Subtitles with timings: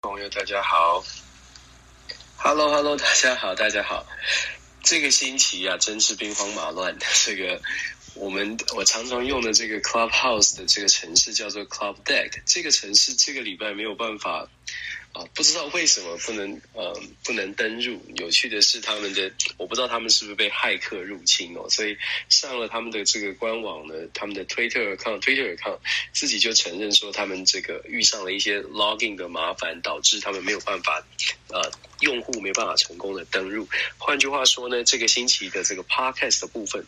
[0.00, 1.04] 朋友，大家好
[2.38, 4.06] ，Hello Hello，大家好，大家好。
[4.82, 6.96] 这个星期啊，真是兵荒马乱。
[7.26, 7.60] 这个
[8.14, 14.48] 我们我常常用的这个 Clubhouse 的这个城市叫做 Club Deck，这个城市这个礼拜没有办法。
[15.12, 18.00] 啊，不知道为什么不能呃不能登入。
[18.16, 21.96] 有趣的是，他们的我不知道他们是不是被骇客入侵哦，所以
[22.28, 25.78] 上了他们的这个官网呢，他们的 Twitter account，Twitter account
[26.12, 31.02] 自己就承认说他们这个遇上了一些 logging 的麻烦，导致他们没有办法
[31.48, 33.66] 呃用户没办法成功的登入。
[33.96, 36.84] 换句话说呢，这个星期的这个 podcast 的部分，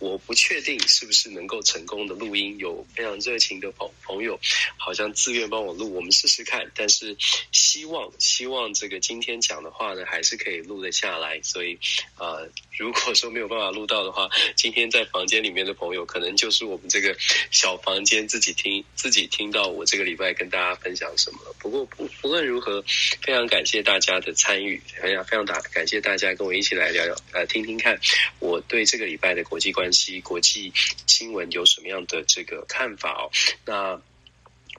[0.00, 2.58] 我不确定是不是能够成功的录音。
[2.58, 4.38] 有非常热情的朋朋友，
[4.76, 6.70] 好像自愿帮我录，我们试试看。
[6.74, 7.16] 但是。
[7.60, 11.38] 希望希望这个今天讲的话呢，还是可以录得下来。
[11.42, 11.78] 所以，
[12.18, 17.14] 呃，如果说没有办法录到的话， 今天在房间里面的朋友，可能就是我们这个
[17.50, 21.54] 小房间自己听自己听到我这个礼拜跟大家分享什么了。
[21.58, 22.82] 不过不不论如何，
[23.20, 28.00] 非常感谢大家的参与，非常非常大感谢大家跟我一起来聊聊，呃，听听看
[28.38, 30.72] 我对这个礼拜的国际关系、国际
[31.06, 33.30] 新闻有什么样的这个看法哦。
[33.66, 34.00] 那。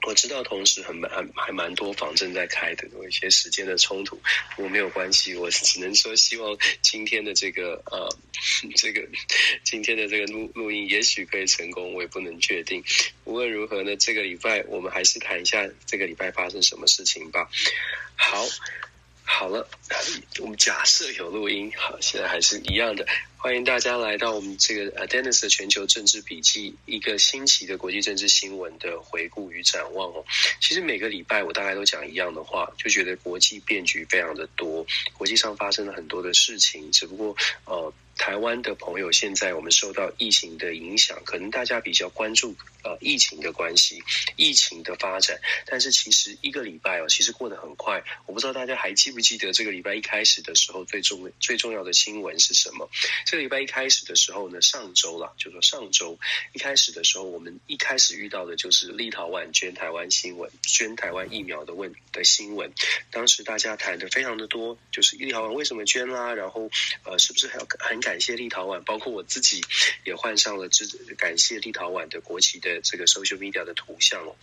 [0.04, 4.20] 我知道，同时很蛮还还蛮多房正在开的，有一些时间的冲突，
[4.56, 8.08] 不过没有关系，我只能说希望今天的这个呃，
[8.76, 9.06] 这个
[9.62, 12.82] 今天的这个录录音也许可以成功，我也不能确定。
[13.24, 17.48] 无论如何呢，这个礼拜我们还是谈一下这个礼拜发生什么事情吧。
[18.16, 18.46] 好，
[19.24, 19.68] 好了，
[20.40, 23.06] 我们假设有录音，好，现在还是一样的。
[23.42, 30.24] 欢迎大家来到我们这个呃 Dennis 的全球政治笔记，一个新奇的国际政治新闻的回顾与展望哦。
[30.60, 34.86] 其实每个礼拜我大概都讲一样的话，就觉得国际变局非常的多，
[35.18, 37.92] 国际上发生了很多的事情，只不过呃。
[38.18, 42.54] 台湾的朋友，现在我们受到疫情的影响，可能大家比较关注
[42.84, 44.04] 呃疫情的关系、
[44.36, 45.40] 疫情的发展。
[45.66, 48.04] 但是其实一个礼拜哦，其实过得很快。
[48.26, 52.88] 我不知道大家还记不记得这个礼拜一开始的时候，最重最重要的新闻是什么？
[53.32, 56.18] 这个礼拜一开始的时候呢，上周啦，就说上周
[56.52, 62.70] 一开始的时候，我们一开始遇到的就是立陶宛捐台湾新闻、捐台湾疫苗的问的新闻。
[63.10, 66.70] 当时大家谈的非常的多，就是立陶宛为什么捐啦，然后
[67.04, 69.62] 呃，是不是很很感谢立陶宛，包括我自己
[70.04, 74.36] 也换上了支感谢立陶宛的国旗的这个 social media 的图像哦。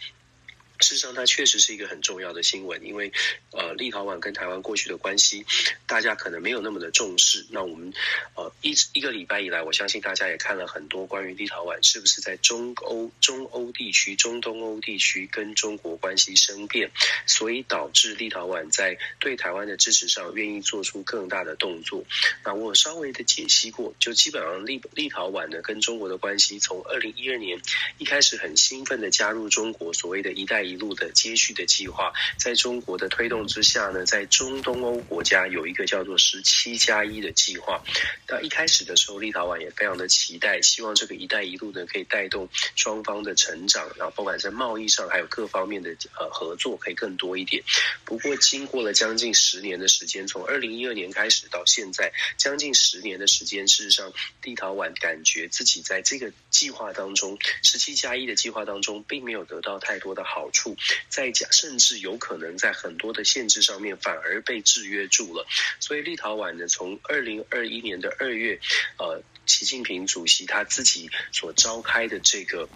[0.80, 3.12] 事实上，它确实是一个很重要的新闻，因为
[3.52, 5.46] 呃，立陶宛跟台湾过去的关系，
[5.86, 7.46] 大家可能没有那么的重视。
[7.50, 7.94] 那我们
[8.36, 16.92] 呃一一个礼拜以来，我相信大家也看了很多关于立陶宛是不是在中欧、中欧地区、中东欧地区跟中国关系生变，
[17.26, 22.06] 所以导致立陶宛在对台湾的支持上愿意做出更大的动作。
[22.46, 27.60] 那我稍微的解析过，就基本上立立陶宛呢跟中国的关系，从二零一二年
[27.98, 37.84] 一开始很兴奋的加入中国所谓的一带一路的接续的计划，在中国的推动之下呢，在中东欧国家有一个叫做“十七加一”的计划。
[38.28, 47.64] 那一开始的时候，立陶宛也非常的期待，希望这个“一带一路”呢可以带动双方的成长，然后不管在贸易上还有各方面的呃合作可以更多一点。
[48.06, 54.14] 不过，经过了将近十年的时间，从二零一二年开始到现在，将近十年的时间，事实上，
[54.44, 60.59] 立陶宛感觉自己在这个计划当中“十七加一”的计划当中，并没有得到太多的好处。
[60.60, 60.76] 处
[61.08, 65.48] 在加，甚至有可能在很多的限制上面反而被制约住了。
[65.80, 68.60] 所以立陶宛呢，从二零二一年的二月，
[68.98, 72.68] 呃，习近平主席他自己所召开的这个。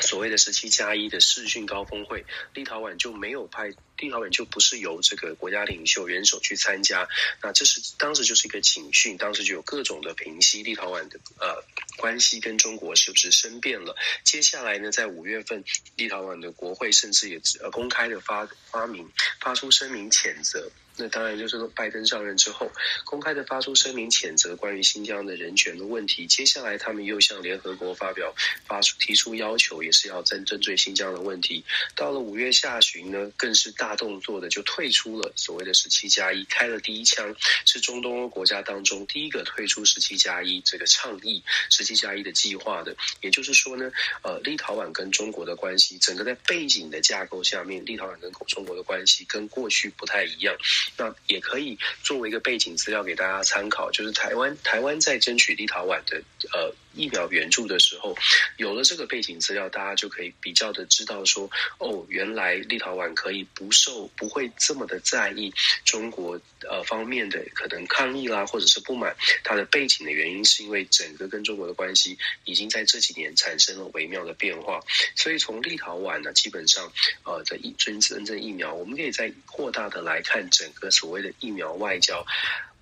[0.00, 7.08] 所谓的十七加一的视讯高峰会，立陶宛就没有派，立陶宛就不是由这个国家领袖元首去参加。
[7.42, 11.64] 那这是当时就是一个警讯，当时就有各种的评析立陶宛的呃
[11.96, 13.96] 关系跟中国是不是生变了。
[14.24, 15.64] 接下来呢，在五月份，
[15.96, 19.10] 立陶宛的国会甚至也呃公开的发发明
[19.40, 20.70] 发出声明谴责。
[20.98, 22.70] 那当然就是说，拜登上任之后，
[23.04, 26.26] 公开的发出声明谴责关于新疆的人权的问题。
[26.26, 28.34] 接下来，他们又向联合国发表
[28.66, 31.64] 发出提出要求，也是要针针对新疆的问题。
[31.94, 37.34] 到了五月下旬呢，更是大动作的就退出了所谓的十七加一，开了第一枪，
[37.64, 42.96] 是中东欧国家当中第一个退出十七加一这个倡议十七加一的计划的。
[43.20, 43.90] 也就是说呢，
[44.22, 50.56] 呃，立陶宛跟中国的关系，整个在背景的架构下面，立陶宛跟中国的关系跟过去不太一样。
[50.96, 56.74] 那也可以作为一个背景资料给大家参考，就是台湾台湾在争取立陶宛的呃。
[56.98, 58.16] 疫苗援助的时候，
[58.56, 61.48] 有了这个背景资料，大家就可以比较的知道说，
[61.78, 65.52] 哦，原来立陶宛可以不受，不会这么的在意
[65.84, 69.16] 中国呃方面的可能抗议啦，或者是不满。
[69.44, 74.80] 它的背景的原因是因为整个跟中国的关系已经在这几年产生了微妙的变化。
[75.14, 76.92] 所以从立陶宛呢，基本上
[77.22, 82.26] 呃的疫真真正疫苗，我们可以再扩大的来看整个所谓的疫苗外交。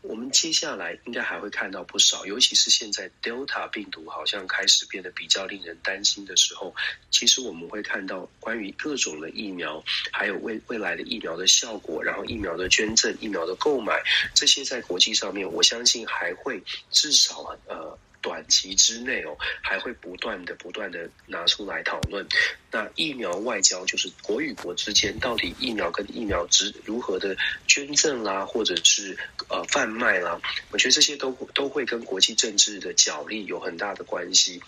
[0.08, 6.75] 我们接下来应该还会看到不少，尤其是现在 Delta 病毒好像开始变得比较令人担心的时候，
[7.11, 9.82] 其实我们会看到关于各种的疫苗，
[10.12, 14.03] 还有未未来的疫苗的效果，然后疫苗的捐赠、疫苗的购买，
[14.35, 17.99] 这些在国际上面，我相信还会至少呃。
[18.21, 22.27] 短期之内哦，还会不断的、不断的拿出来讨论。
[22.71, 27.37] 那疫苗外交就是国与国之间到底疫苗跟疫苗之如何的
[27.67, 29.17] 捐赠啦，或者是
[29.49, 30.41] 呃贩卖啦，
[30.71, 34.61] 我觉得这些都都会跟国际政治的角力有很大的关系。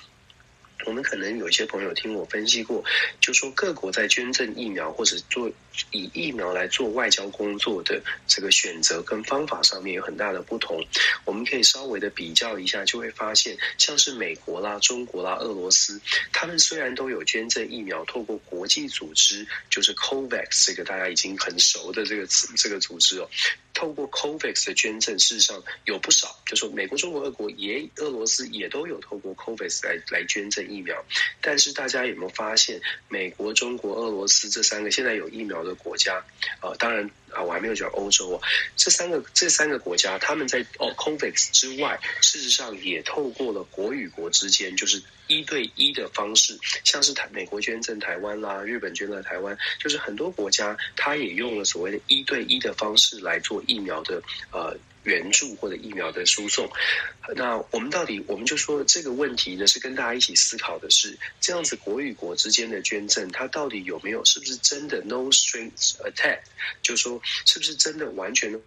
[0.87, 2.85] 我们可能有些朋友听我分析过，
[3.21, 5.51] 就说各国在捐赠疫苗或者做
[5.91, 10.85] 以疫苗来做外交工作的这个选择跟方法上面有很大的不同。
[11.25, 16.01] 我们可以稍微的比较一下，就会发现，像是美国啦、中国啦、俄罗斯，
[16.33, 23.29] 他们虽然都有捐赠疫苗，透过国际组织，就是 COVAX 这个大家已经很熟的这个词，这个组织哦。
[23.79, 31.05] 透过 COVAX 的捐赠，事实上有不少，就说美国、中国、俄国也，俄罗斯也都有透过 COVAX 来来捐赠疫苗。
[31.41, 36.25] 但是大家有没有发现，美国、中国、俄罗斯这三个现在有疫苗的国家，
[36.61, 38.41] 呃，当然啊，我还没有讲欧洲啊，
[38.77, 45.03] 这三个这三个国家，他们在哦 COVAX 之外，事实上也透过了国与国之间，就是。
[45.29, 54.75] 一对一的方式，像是台美国捐赠台湾啦，日本捐赠台湾，就是很多国家，他也用了所谓的一对一的方式来做疫苗的呃
[55.09, 56.71] 援助或者疫苗的输送。
[57.35, 66.43] 那我们到底，我们就说这个问题呢，是跟大家一起思考的是，这样子国与国之间的捐赠，它到底有没有，是不是真的 no strings attached？
[66.83, 68.61] 就说，是不是真的完全的？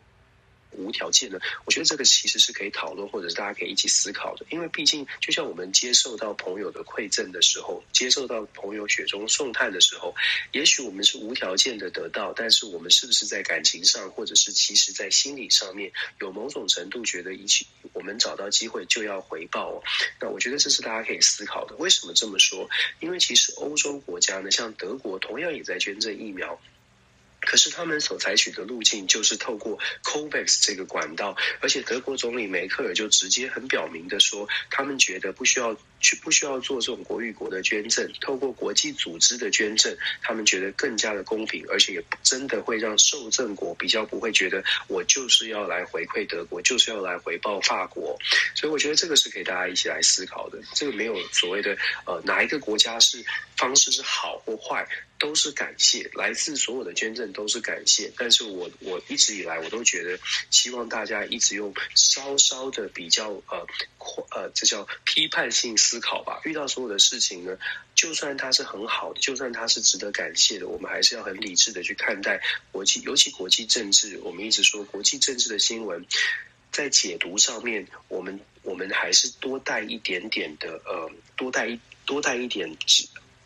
[0.71, 4.45] 无条件的，我觉得这个其实是可以讨论，或者是大家可以一起思考的。
[4.49, 10.13] 因为毕竟，就像我们接受到朋友的馈赠的时候，接受到朋友雪中送炭的时候，
[10.51, 19.83] 也许我们是无条件的得到，但是我们是不是在感情上，或者是其实在心理上面，有某种程度觉得一起，我们找到机会就要回报？
[20.19, 21.75] 那我觉得这是大家可以思考的。
[21.75, 22.69] 为什么这么说？
[22.99, 26.59] 因为其实欧洲国家呢，像德国，同样也在捐赠疫苗。
[27.41, 48.17] 可是他们所采取的路径就是透过 COVAX 这个管道，而且德国总理梅克尔就直接很表明的说，他们觉得不需要去不需要做这种国与国的捐赠，透过国际组织的捐赠，他们觉得更加的公平，而且也真的会让受赠国比较不会觉得我就是要来回馈德国，就是要来回报法国，
[48.55, 53.25] 所以我觉得这个是给大家一起来思考的，这个没有所谓的呃哪一个国家是
[53.57, 54.87] 方式是好或坏。
[55.21, 58.11] 都是感谢，来自所有的捐赠都是感谢。
[58.17, 60.17] 但是我我一直以来我都觉得，
[60.49, 63.67] 希望大家一直用稍稍的比较呃
[64.31, 66.41] 呃，这叫批判性思考吧。
[66.43, 67.55] 遇到所有的事情呢，
[67.93, 72.41] 就算它是很好的，就算它是值得感谢的，我们还是要很理智的去看待
[72.71, 74.19] 国际，尤其国际政治。
[74.23, 76.03] 我们一直说国际政治的新闻，
[76.71, 82.75] 在解读上面，我们我们还是多带一点点的呃，多带一多带一点。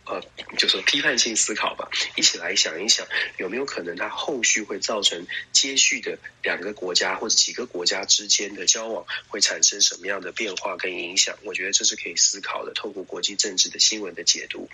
[0.05, 0.21] 呃，
[0.57, 3.07] 就说批判性思考吧，一起来想一想，
[3.37, 11.37] 有没有可能它后续会造成接续的两个国家或者几个国家之间的交往会产生什么样的变化跟影响？
[11.43, 12.71] 我觉得这是可以思考的。
[12.75, 14.69] 透过国际政治的新闻的解读，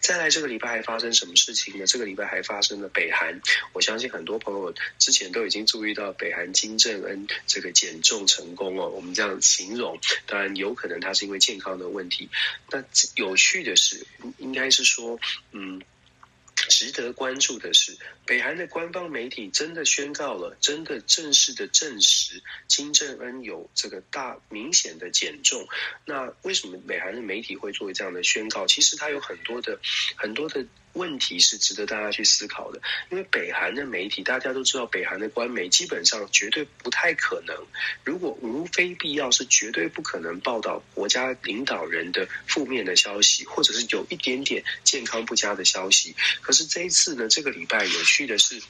[0.00, 1.86] 再来这个礼拜还发生什么事情呢？
[1.86, 3.40] 这个礼拜还发生了北韩，
[3.72, 8.88] 我相信很多朋友之前都已经注意到北韩金正恩这个减重成功哦。
[8.90, 12.28] 我们这样形容，当然有可能他是因为健康的问题。
[12.70, 12.84] 那
[13.14, 14.06] 有趣的是，
[14.46, 14.86] 应该是。
[14.86, 15.18] 说，
[15.50, 15.82] 嗯，
[16.54, 25.66] 值得关注的是，北韩的官方媒体真的宣告了，真的正式的证实金正恩有这个大明显的减重。
[26.04, 28.66] 那为什么北韩的媒体会做这样的宣告？
[28.66, 29.80] 其实它有很多的
[30.16, 30.64] 很多的。
[30.96, 37.54] 问题是值得大家去思考的，因为北韩的媒体大家都知道，北韩的官媒基本上绝对不太可能，
[38.02, 46.16] 如果无非必要，是绝对不可能报道国家领导人的负面的消息，或者是有一点点健康不佳的消息。
[46.40, 48.60] 可是这一次呢，这个礼拜有趣的是，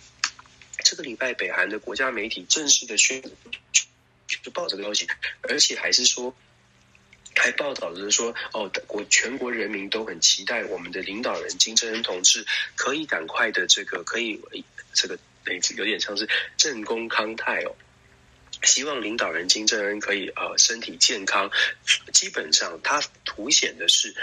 [0.85, 3.23] 这个礼拜北韩的国家媒体正式的宣
[4.43, 5.07] 就报这个消息，
[5.43, 6.35] 而且还是说。
[7.37, 14.41] 还报道的是说，哦，国全国人民都很期待我们的领导人金正恩同志可以赶快的这个可以
[14.95, 15.19] 这个
[15.77, 17.77] 有点像是正宫康泰哦。
[18.63, 21.51] 希望领导人金正恩可以呃身体健康，
[22.13, 24.15] 基本上他凸显的是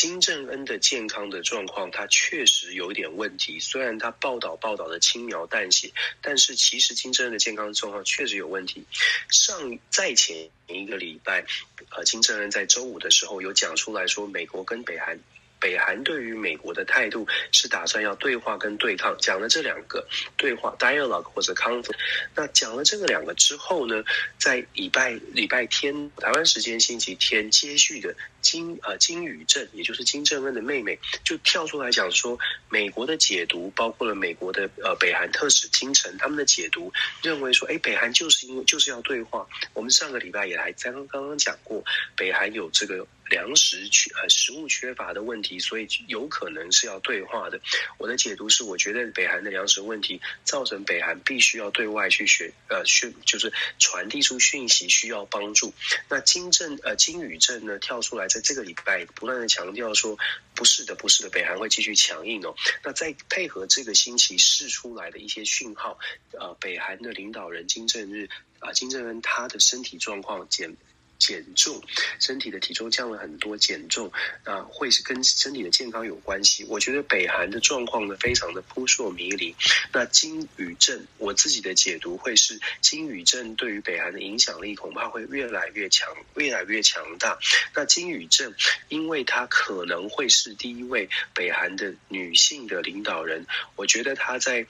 [0.00, 3.60] 金正恩的健康的状况，他确实有点问题。
[3.60, 5.92] 虽然他报道报道的轻描淡写，
[6.22, 8.86] 但是其实金正恩的健康状况确实有问题。
[9.28, 11.44] 上在前一个礼拜，
[11.90, 15.20] 呃，金正恩在周五的时候有讲出来说，美国跟北韩。
[15.60, 21.98] 北韩对于美国的态度是打算要对话跟对抗，讲了这两个对话 dialogue 或者 conflict。
[22.34, 24.02] 那讲了这个两个之后呢，
[24.38, 32.38] 在礼拜礼拜天台湾时间星期天接续的金呃金宇正，也就是金正恩的妹妹，就跳出来讲说，
[32.70, 36.90] 美国的解读包括了美国的呃北韩特使金城他们的解读，
[37.22, 39.46] 认为说，哎，北韩就是因为就是要对话。
[39.74, 41.84] 我们上个礼拜也还刚刚刚讲过，
[42.16, 43.06] 北韩有这个。
[43.30, 47.60] 粮食缺呃食物缺乏的问题，所以有可能是要对话的。
[47.96, 55.72] 我的解读是，我觉得北韩的粮食问题造成北韩必须要对外去学呃讯，就是传递出讯息，需要帮助。
[56.08, 60.18] 那金正呃金宇正呢跳出来，在这个礼拜不断的强调说，
[60.54, 62.54] 不是的，不是的，北韩会继续强硬哦。
[62.82, 65.98] 那再配合这个星期释出来的一些讯号，
[66.32, 70.76] 呃，北韩的领导人金正日啊、金正恩他的身体状况减。
[71.20, 71.80] 减重，
[72.18, 74.10] 身体的体重降了很多，减重
[74.44, 76.64] 啊，会是跟身体的健康有关系。
[76.64, 79.54] 我觉得北韩的状况呢，非常的扑朔迷离。
[79.92, 87.38] 那金宇正，我自己的解读会是金宇正对于北韩的影响力恐怕会越来越强，越来越强大。
[87.74, 88.54] 那金宇正，
[88.88, 93.44] 因为他可能会是第一位北韩的女性的领导人，
[93.76, 94.66] 我觉得他在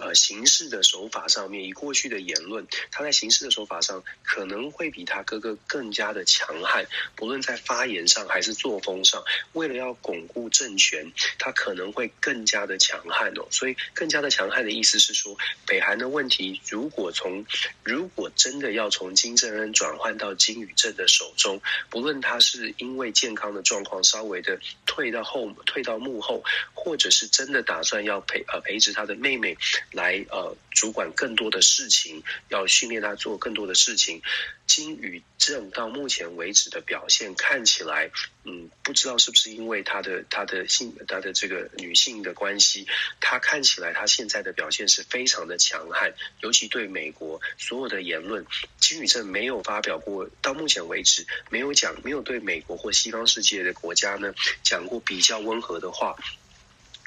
[0.00, 5.91] 呃行事的手法上面，以过去的言论，他在行事的手法上可能会比他哥哥更。
[5.92, 9.22] 加的强悍，不论在发言上还是作风上，
[9.52, 13.46] 为了要巩固政权，他可能会更加的强悍哦。
[13.50, 17.44] 所以，更加的强悍的意思是说，北韩的问题如果从
[17.84, 26.42] 如果真的要从金正恩转换到金宇正的手中，不论他是因为健康的状况稍微的退到后退到幕后，
[26.74, 29.56] 或者是真的打算要培呃培植他的妹妹
[29.90, 34.22] 来呃主管更多的事情，要训练他做更多的事情。
[34.64, 38.08] 金宇正到到目前为止的表现看起来，
[38.44, 42.86] 嗯，不知道是不是因为他的他的性他的这个女性的关系，
[43.20, 48.46] 他看起来他现在的表现是非常的强悍，尤其对美国所有的言论，
[48.78, 56.14] 金宇镇没有发表过，到目前为止没有讲，没有对美国或西方世界的国家呢讲过比较温和的话。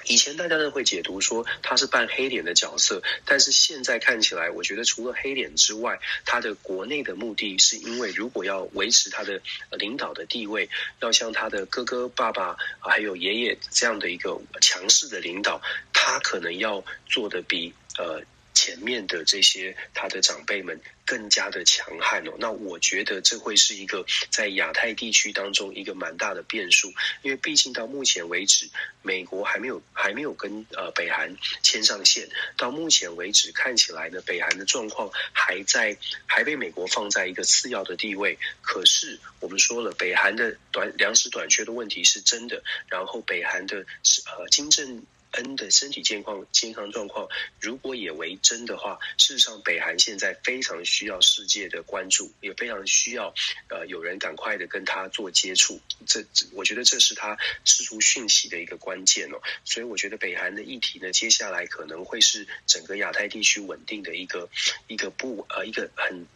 [0.06, 9.40] 以前大家都会解读说他是扮黑脸的角色，但是现在看起来，我觉得除了黑脸之外，他的国内的目的是因为如果要维持他的
[9.72, 10.68] 领导的地位，
[11.00, 15.60] 要像他的哥哥、爸爸还有爷爷这样的一个强势的领导，
[15.92, 18.22] 他可能要做的比呃。
[18.66, 26.92] 前面的这些他的长辈们更加的强悍哦，那我觉得这会是一个在亚太地区当中一个蛮大的变数，
[27.22, 28.68] 因为毕竟到目前为止，
[29.02, 35.96] 美国还没有还没有跟呃北韩牵上线，到目前为止看起来呢，北韩的状况还在
[36.26, 38.36] 还被美国放在一个次要的地位。
[38.60, 45.06] 可是我们说了，北韩的短粮食短缺的问题是真的，然后北韩的呃金正
[45.42, 47.28] n 的身体健康健康状况，
[47.60, 53.34] 如果也为真的话，事实上，北韩现在非常需要世界的关注，也非常需要
[53.68, 55.80] 呃有人赶快的跟他做接触。
[56.06, 59.40] 这我觉得这是他释出讯息的一个关键哦。
[59.64, 64.48] 所以，我觉得北韩的议题呢，接下来可能会是整个亚太地区稳定的一个
[64.88, 66.26] 一个不呃一个很。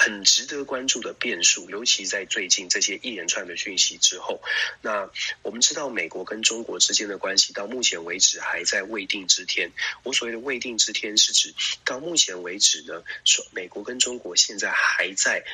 [0.00, 4.40] 很值得关注的变数，尤其在最近这些一连串的讯息之后，
[4.80, 5.10] 那
[5.42, 9.72] 我们知道美国跟中国之间的关系到目前为止还在未定之天。
[10.04, 11.52] 我所谓的未定之天，是指
[11.84, 15.44] 到目前为止呢，说美国跟中国现在还在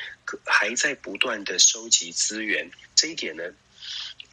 [0.45, 3.43] 还在不断的收集资源，这一点呢。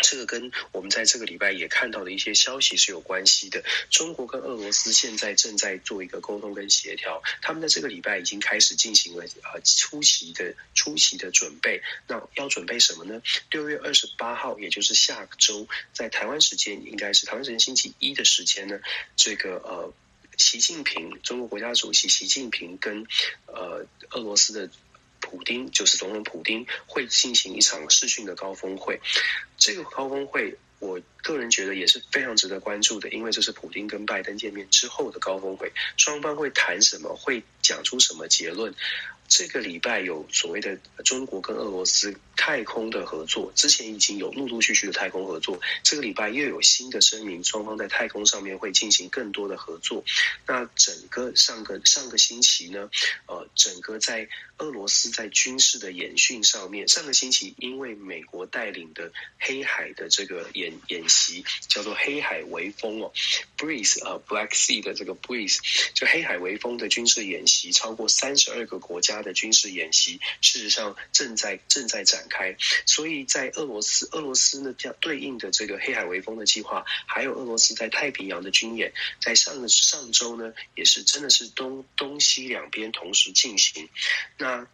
[0.03, 3.65] 这个跟我们在这个礼拜也看到的一些消息是有关系的。
[3.89, 11.81] 中国跟俄罗斯现在正在做一个沟通跟协调，他们在这个礼拜已经开始进行了呃初期的初期的准备。
[12.09, 13.23] 那要准备什么呢？
[13.51, 18.81] 六月二十八号，也就是下周，在台湾时间应该是台湾时间星期一的时间呢，
[19.17, 19.95] 这个呃，
[20.37, 23.07] 习近平，中国国家主席习近平跟
[23.47, 24.69] 呃俄罗斯的。
[25.33, 29.01] 普丁就是总统普丁会进行一场视讯的高峰会，
[29.57, 38.75] 这个高峰会我个人觉得也是非常值得关注的，因为这是普京跟拜登见面之后的高峰会，双方会谈什么，会讲出什么结论。
[39.29, 40.77] 这个礼拜有所谓的
[41.07, 50.05] 中国跟俄罗斯太空的合作，之前已经有陆陆续续的太空合作，这个礼拜又有新的声明，双方在太空上面会进行更多的合作。
[50.47, 52.91] 那整个上个上个星期呢，
[53.27, 63.13] 呃，整个在俄罗斯在军事的演训上面，上个星期因为美国带领的黑海的这个演演习叫做黑海微风哦
[63.57, 65.61] ，Breeze 啊 Black Sea 的这个 Breeze，
[65.95, 69.13] 就黑海微风的军事演习，超过三十二个国家。
[69.23, 83.89] 的军事演习事实上正在正在展开，所以在俄罗斯，俄罗斯呢，这样对应的这个黑海微风的计划，还有俄罗斯在太平洋的军演，在上上周呢，也是真的是东东西两边同时进行，
[84.39, 84.67] 那。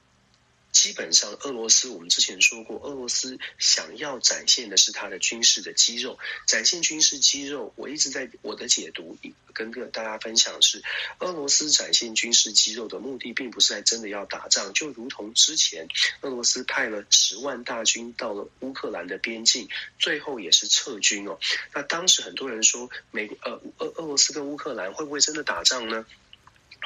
[0.70, 7.72] 基本上，俄罗斯我们之前说过，俄罗斯想要展现的是它的军事的肌肉，展现军事肌肉。
[7.76, 9.18] 我一直在我的解读
[9.54, 10.82] 跟大家分享是，
[11.18, 15.88] 俄罗斯展现军事肌肉的目的，并不是在真的要打仗，就如同之前
[16.20, 21.38] 俄罗斯派了十万大军到了乌克兰的边境，最后也是撤军哦。
[21.74, 26.06] 那当时很多人说，美呃俄俄罗斯跟乌克兰会不会真的打仗呢？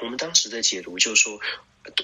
[0.01, 1.41] 我们当时的解读就是说。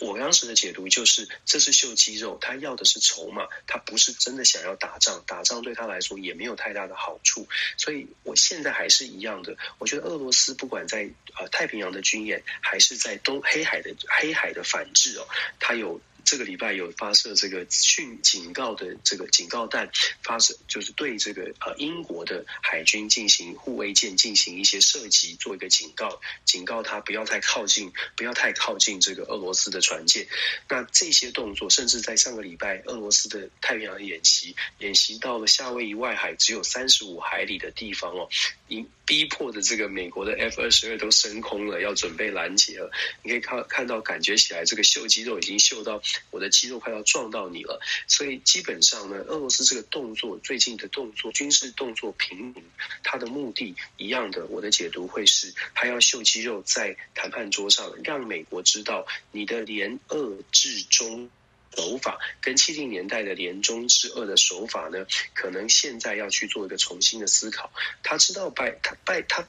[0.00, 7.47] 我当时的解读就是，这是秀肌肉，他要的是筹码，他不是真的想要打仗，打仗对他来说也没有太大的好处。
[7.76, 15.28] 所以我现在还是一样的，我觉得俄罗斯不管在呃太平洋的军演，还是在东黑海的黑海的反制哦，
[15.61, 16.00] 他有。
[16.28, 19.90] 这个礼拜有发射这个讯警告的这个警告弹，
[20.23, 30.26] 发射就是对这个呃英国的海军进行护卫舰进行一些射击，做一个警告，警告他不要太靠近，不要太靠近这个俄罗斯的船舰。
[30.68, 38.28] 那这些动作，甚至在上个礼拜，俄罗斯的太平洋演习，演习到了夏威夷外海只有三十五海里的地方哦，
[38.66, 42.90] 逼逼迫的这个美国的 F 二十二都升空了，要准备拦截了。
[43.23, 46.02] 你可以看看到，感觉起来这个秀肌肉已经秀到。
[46.30, 52.62] 我的肌肉快要撞到你了，所以基本上呢，俄罗斯这个动作最近的动作，军事动作频频，
[53.02, 54.46] 它的目的一样的。
[54.46, 61.30] 我的解读会是，他要秀肌肉在谈判桌上，让美国知道你的联俄制中
[61.75, 67.72] 手法跟七零年代的联中制俄的手法呢，可能现在要去做一个重新的思考。
[68.02, 69.46] 他知道拜他拜他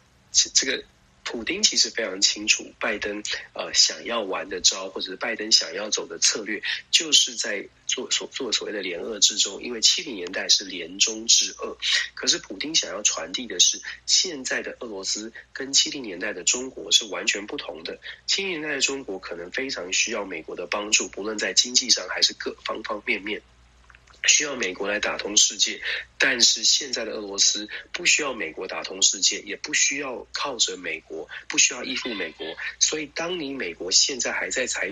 [0.53, 0.83] 这个。
[1.31, 3.21] 普丁其实非常清楚，拜登
[3.53, 11.77] 呃想要玩的招，或者是拜登想要走的策略，就是在做所做所谓的联俄制中，因为七零年代是联中制俄，
[12.15, 17.99] 可是普丁想要传递的是，现在的俄罗斯跟七零年代的中国是完全不同的。
[18.25, 23.39] 七零年代的中国可能非常需要美国的帮助，不论在经济上还是各方方面面。
[24.27, 25.81] 需要美国来打通世界，
[26.17, 32.45] 但是现在的俄罗斯不需要美国打通世界，也不需要靠着美国，不需要依附美国。
[32.79, 34.91] 所以，当你美国现在还在采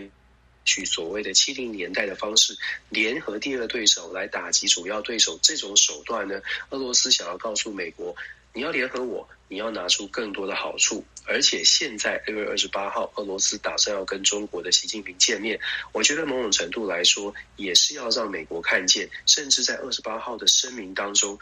[0.66, 2.58] 取所谓的七零年代的方式，
[2.90, 8.16] 联合第二对手来打击主要对手，这种手段呢，俄罗斯想要告诉美国。
[8.54, 15.60] 你要联合我，你要拿出更多的好处，而且现在六月二十八号，俄罗斯打算要跟中国的习近平见面，
[15.92, 21.40] 我觉得某种程度来说，也是要让美国看见，甚至在二十八号的声明当中，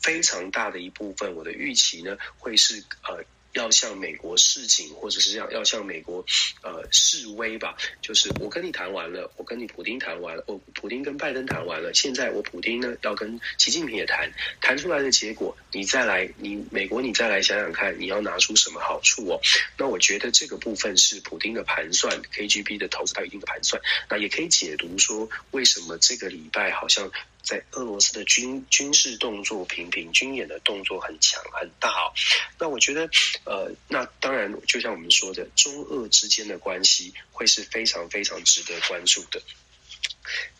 [0.00, 3.24] 非常大的一部分，我的预期呢，会是呃。
[3.54, 6.24] 要向美国示警，或者是要要向美国
[6.62, 7.76] 呃示威吧。
[8.02, 19.40] 就是我跟你谈完了，我跟你普丁谈完了，我普丁跟拜登谈完了，现在我普丁呢要跟习近平也谈，谈出来的结果，你再来，你美国你再来想想看，你要拿出什么好处哦？
[19.78, 23.80] 那我觉得这个部分是普丁的盘算，KGB 的投资，他一定的盘算。
[24.10, 27.10] 那也可以解读说，为什么这个礼拜好像。
[27.44, 32.12] 在俄罗斯的军军事动作频频，军演的动作很强很大哦。
[32.58, 33.08] 那我觉得，
[33.44, 39.42] 呃，那当然，就像我们说的，中俄之间的关系会是非常非常值得关注的。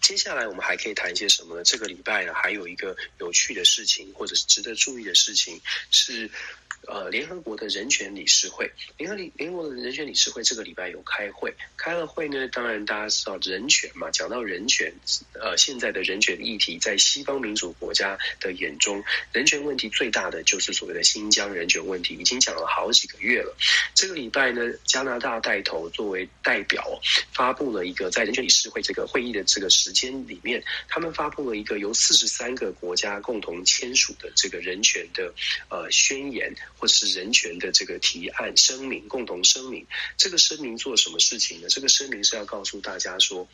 [0.03, 1.65] 接下来我们还可以谈一些什么呢？
[1.65, 6.31] 这个礼拜呢，还有一个有趣的事情，或者是值得注意的事情是。
[6.87, 14.93] 呃，联合国的人权理事会，联合联合国的人权理事会这个礼拜有开会，开了会呢，当然大家知道人权嘛，讲到人权，
[15.33, 23.57] 呃，现在的人权议题，在西方民主国家的眼中，人权问题最大的就是所谓的新疆人权问题，已经讲了好几个月了。
[23.95, 27.01] 这个礼拜呢，加拿大带头作为代表，
[27.33, 35.33] 发布了一个在人权理事会这个会议的这个时间里面，他们发布了一个由四十三个国家共同签署的这个人权的
[35.69, 36.55] 呃宣言。
[36.79, 41.69] 或是人权的这个提案声明，共同声明，这个声明做什么事情呢？
[41.69, 43.49] 这个声明是要告诉大家说，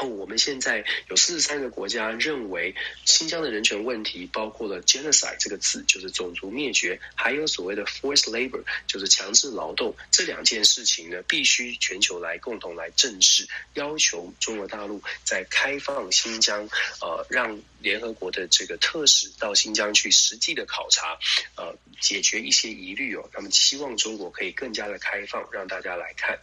[0.00, 16.68] 哦，我们现在有四十三个国家认为新疆的人权问题，包括了 genocide 这个字，就是种族灭绝，还有所谓的 forced labor，就是强制劳动，这两件事情呢，必须全球来共同来正视，要求中国大陆在开放新疆，
[17.00, 21.18] 呃，让联合国的这个特使到新疆去实际的考察，
[21.56, 23.28] 呃，解决一些疑虑哦。
[23.32, 26.40] 他们希望中国可以更加的开放，让大家来看。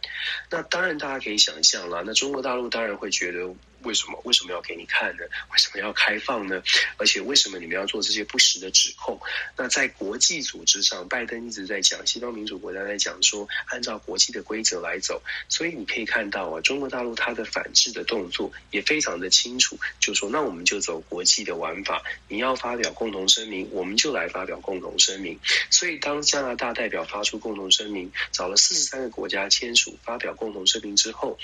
[0.48, 3.54] 那当然，大家可以想象了，那中国大陆当然会觉得。
[3.84, 5.24] 为什么为什么要给你看呢？
[5.52, 6.62] 为什么要开放呢？
[6.96, 9.20] 而且为什么你们要做这些不实的指控？
[9.56, 15.22] 那在国际组织上，拜登一直在讲，西方民主国家在讲说，按照国际的规则来走。
[15.48, 25.38] 所以你可以看到啊，中国大陆它的反制的动作也非常的清楚，就说那我们就走国际的玩法，你要发表共同声明，我们就来发表共同声明。
[25.70, 31.38] 所以当加拿大代表发出共同声明，找了四十三个国家签署发表共同声明之后。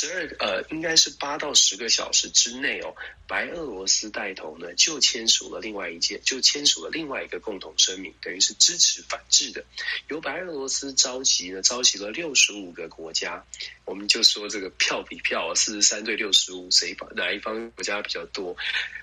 [0.00, 2.94] 十二呃，应该是八到十个小时之内哦，
[3.26, 9.62] 白俄罗斯带头呢，就签署了另外一件，就签署了另外一个共同声明，等于是支持反制的。
[10.08, 13.44] 由白俄罗斯召集呢，召集了六十五个国家，
[13.84, 18.56] 我们就说这个票比票，四十三对六十五，谁方哪一方国家比较多？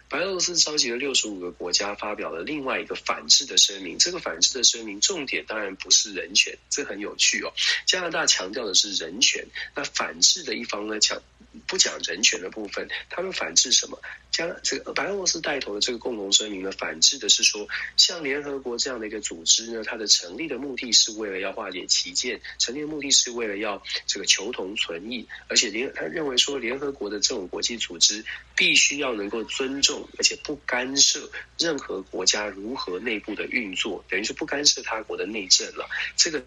[0.09, 3.99] 白俄罗斯召集了六十五个国家，发表了另外一个反制的声明。
[3.99, 7.51] 这个反制的声明重点当然不是人权，这很有趣哦。
[7.85, 11.21] 加拿大强调的是人权，那反制的一方呢，讲
[11.67, 13.99] 不讲人权的部分，他们反制什么？
[14.31, 28.23] 将这个白俄罗斯带头的这个共同声明呢，反制的是说，像联合国这样的一个组织呢，它的成立的目的是为了要化解歧见，成立的目的是为了要这个求同存异，而且联他认为说，联合国的这种国际组织
[28.55, 35.89] 必须要能够尊重，而且不干涉任何国家如何内部的运作，等于是不干涉他国的内政了。
[36.15, 36.45] 这个。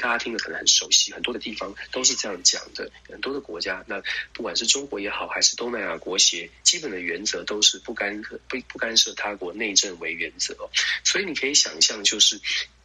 [0.00, 2.90] 大家听得可能很熟悉，很多的地方都是这样讲的。
[3.08, 10.56] 很多的国家，那不管是中国也好，还是东南亚国协，基本的原则都是不干涉不不干涉他国内政为原则。
[11.04, 12.40] 所以你可以想象，就是。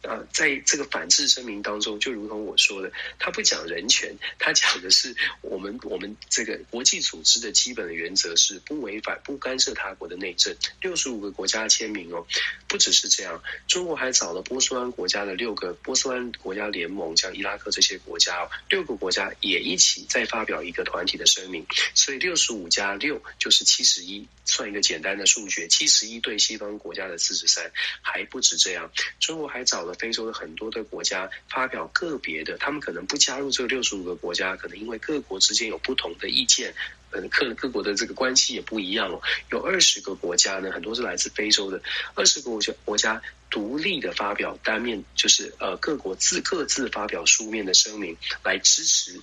[0.06, 10.54] 啊，在这个反制声明当中，就如同我说的，他不讲人权，他讲的是我们我们这个国际组织的基本的原则是不违反、不干涉他国的内政。
[10.82, 12.26] 六十五个国家签名哦，
[12.68, 21.66] 不只是这样，中国还找了波斯湾国家的六个波斯湾国家联盟，像伊拉克这些国家哦，六个国家也一起再发表一个团体的声明。
[21.94, 29.93] 所以六十五加六就是七十一，算一个简单的数学，七十一对西方国家的四十三，还不止这样，中国还找了。
[29.94, 36.74] 非洲的很多的国家发表个别的，他们可能不加入这六十五个国家，可能因为各国之间有不同的意见，
[37.10, 39.20] 嗯，各各国的这个关系也不一样哦。
[39.50, 41.80] 有二十个国家呢，很多是来自非洲的，
[42.14, 49.20] 二十个国家国家独立的发表单面，就是呃各国自各自发表书面的声明来支持。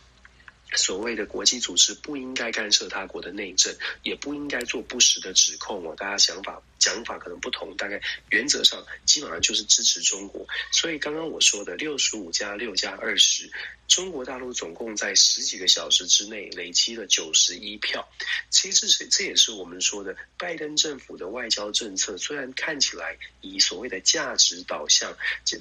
[0.76, 5.96] 所谓的国际组织不应该干涉他国的内政，也不应该做不实的指控哦。
[5.98, 10.48] 大家想法讲法可能不同，大概原则上基本上就是支持中国。
[10.72, 13.52] 所以刚刚我说的六十五加六加二十，
[13.88, 18.08] 中国大陆总共在十几个小时之内累积了九十一票。
[18.50, 25.16] 其实这这也是我们说的拜登政府的外交政策，虽然看起来以所谓的价值导向，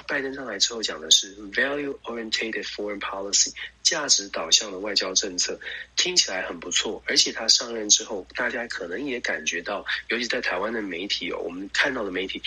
[0.06, 3.52] 拜登上来之后讲的是 value-oriented foreign policy。
[3.90, 5.59] 价值导向的外交政策
[5.96, 12.40] 听起来很不错，而且他上任之后，大家可能也感觉到，尤其在台湾的媒体，我们看到的媒体。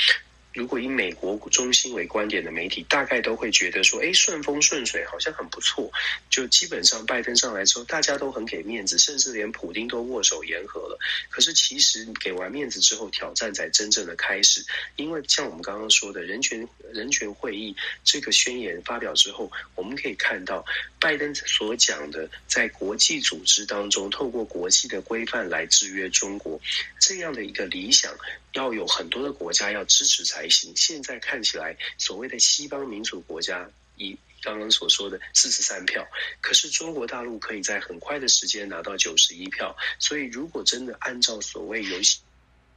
[0.53, 5.91] 如果以美国中心为观点的媒体，大概都会觉得说，哎，顺风顺水，好像很不错。
[6.29, 10.97] 就基本上拜登上来之后，大家都很给面子，甚至连普丁都握手言和了。
[11.29, 14.63] 可是其实给完面子之后，挑战才真正的开始。
[14.95, 20.63] 因为像我们刚刚说的人权人权会议这个宣言发表之后，我们可以看到
[20.99, 26.61] 拜登所讲的，在国际组织当中，透过国际的规范来制约中国
[26.99, 28.15] 这样的一个理想。
[28.53, 30.73] 要有很多的国家要支持才行。
[30.75, 36.07] 现在看起来，所谓的西方民主国家以刚刚所说的四十三票，
[36.41, 39.75] 可是中国大陆可以在很快的时间拿到九十一票。
[39.99, 42.19] 所以，如果真的按照所谓游戏，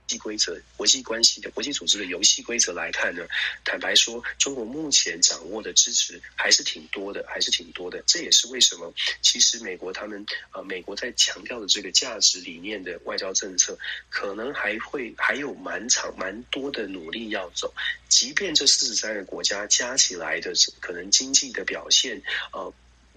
[0.07, 3.27] 际规则、国际关系的国际组织的游戏规则来看呢，
[3.65, 8.03] 坦白说，中国目前掌握的支持还是挺多的，还是挺多的。
[8.07, 17.75] 这也是为什么，其实美国他们呃，美国在强调的这个价值理念的外交政策，可能还会还有蛮长蛮多的努力要走。
[18.09, 22.73] 即便这四十三个国家加起来的可能经济的表现，呃。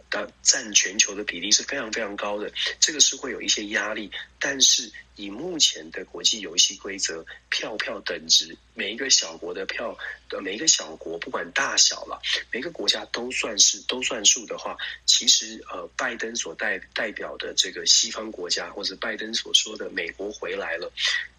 [0.09, 4.11] 的占全球的比例是非常非常高的，这个是会有一些压力。
[4.39, 9.97] 但是以目前的国际游戏规则，票票等值，每一个小国的票，
[10.41, 20.91] 每一个小国不管大小了，每个国家都算是都算数的话，其实呃，拜登所代代表的这个西方国家，或者拜登所说的美国回来了。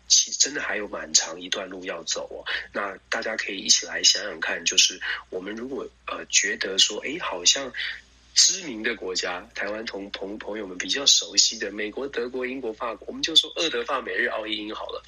[0.08, 2.42] 其真的还有蛮长一段路要走哦。
[2.72, 7.72] 那大家可以一起来想想看，就是我们如果呃觉得说，诶，好像
[8.34, 15.02] 知名的国家，台湾同朋朋友们比较熟悉的美国、德国、英国、法国，我们就说二德法美日澳英好了。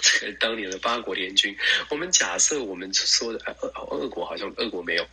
[0.00, 1.56] 这 个当年的八国联军，
[1.90, 5.06] 我们假设我们说的俄俄国好像俄国没有，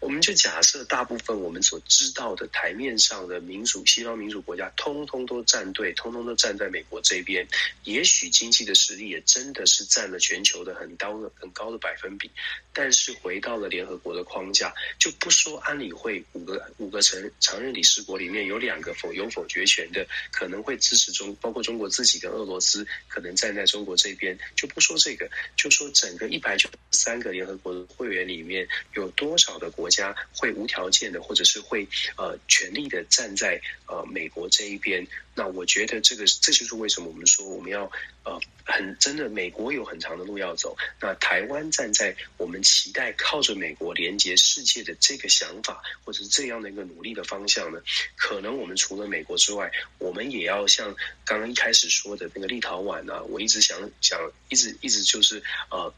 [0.00, 7.46] 我们就假设大部分我们所知道的台面上的民主西方民主国家，通通都站队，通通都站在美国这边。
[7.84, 12.30] 也许经济的实力也真的是占了全球的很高的很高的百分比，
[12.72, 24.31] 但是回到了联合国的框架，就不说安理会五个五个成常任理事国里面有两个否有否决权的，可能会支持中，包括中国自己跟俄罗斯，可能站在中国这边。
[24.56, 35.06] 就不说这个，就说整个一百九十三个联合国的会员里面，有多少的国家会无条件的，或者是会呃全力的站在呃美国这一边？
[35.34, 37.90] 那我觉得这个这就是为什么我们说我们要
[38.24, 40.76] 呃很真的，美国有很长的路要走。
[41.00, 47.80] 那台湾站在我们期待靠着美国连接世界的这个想法，或者是这样的一个努力的方向呢？
[48.16, 55.92] 可能我们除了美国之外，我们也要像刚刚一开始说的那个立陶宛啊，我一直想想，一直一直就是呃。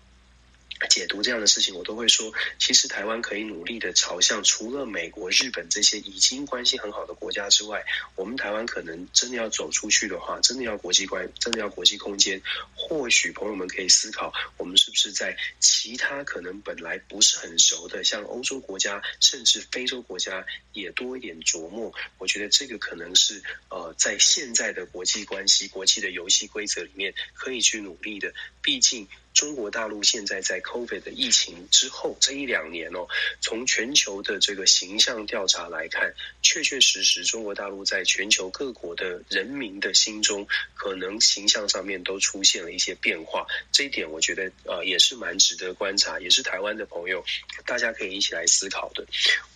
[0.88, 7.84] 解读这样的事情，我都会说，其实台湾可以努力的朝向除了美国、日本这些已经关系很好的国家之外，
[8.16, 12.42] 我们台湾可能真的要走出去的话，真的要国际观，真的要国际空间。
[12.74, 21.94] 或许朋友们可以思考，我们是不是在其他可能本来不是很熟的，像欧洲国家，甚至非洲国家，也多一点琢磨。
[22.18, 28.34] 我觉得这个可能是呃，在现在的国际关系、国际的游戏规则里面可以去努力的。
[28.60, 29.08] 毕竟。
[29.34, 33.08] 中国大陆现在在 COVID 的疫情之后这一两年哦，
[33.40, 43.44] 从全球的这个形象调查来看，确确实实中国大陆在全球各国的人民的心中，可能形象上面都出现了一些变化。
[43.72, 47.24] 这一点我觉得呃也是蛮值得观察，也是台湾的朋友
[47.66, 49.04] 大家可以一起来思考的。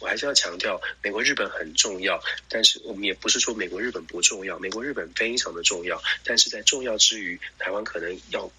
[0.00, 8.50] 我还是要强调，美国日本很重要，但是我们也不是说美国日本不重要，美国日本非常的重要，但是在重要之余，台湾可能要。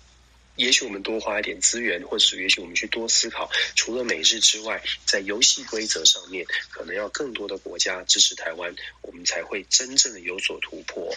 [0.60, 11.16] 也许我们多花一点资源，或者是也许我们去多思考，除了美日之外，在游戏规则上面，可能要更多的国家支持台湾，我们才会真正的有所突破。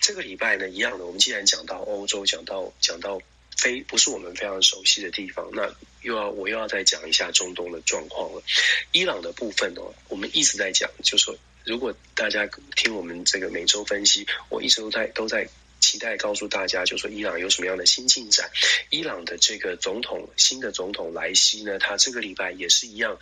[0.00, 3.20] 这个礼拜呢，一样的，我们既然讲到欧洲，讲到讲到
[3.58, 8.42] 非不是我们非常熟悉的地方，那又要我又要再讲一下中东的状况了。
[8.90, 15.46] 伊朗的部分哦，我们一直在讲，就是说如果大家听我们这个每周分析，我一直都在都在。
[15.82, 18.50] 期待告诉大家，就说伊朗有什么样的新进展。
[18.88, 23.18] 伊朗的这个总统，新的总统莱西呢，他这个礼拜也是一样。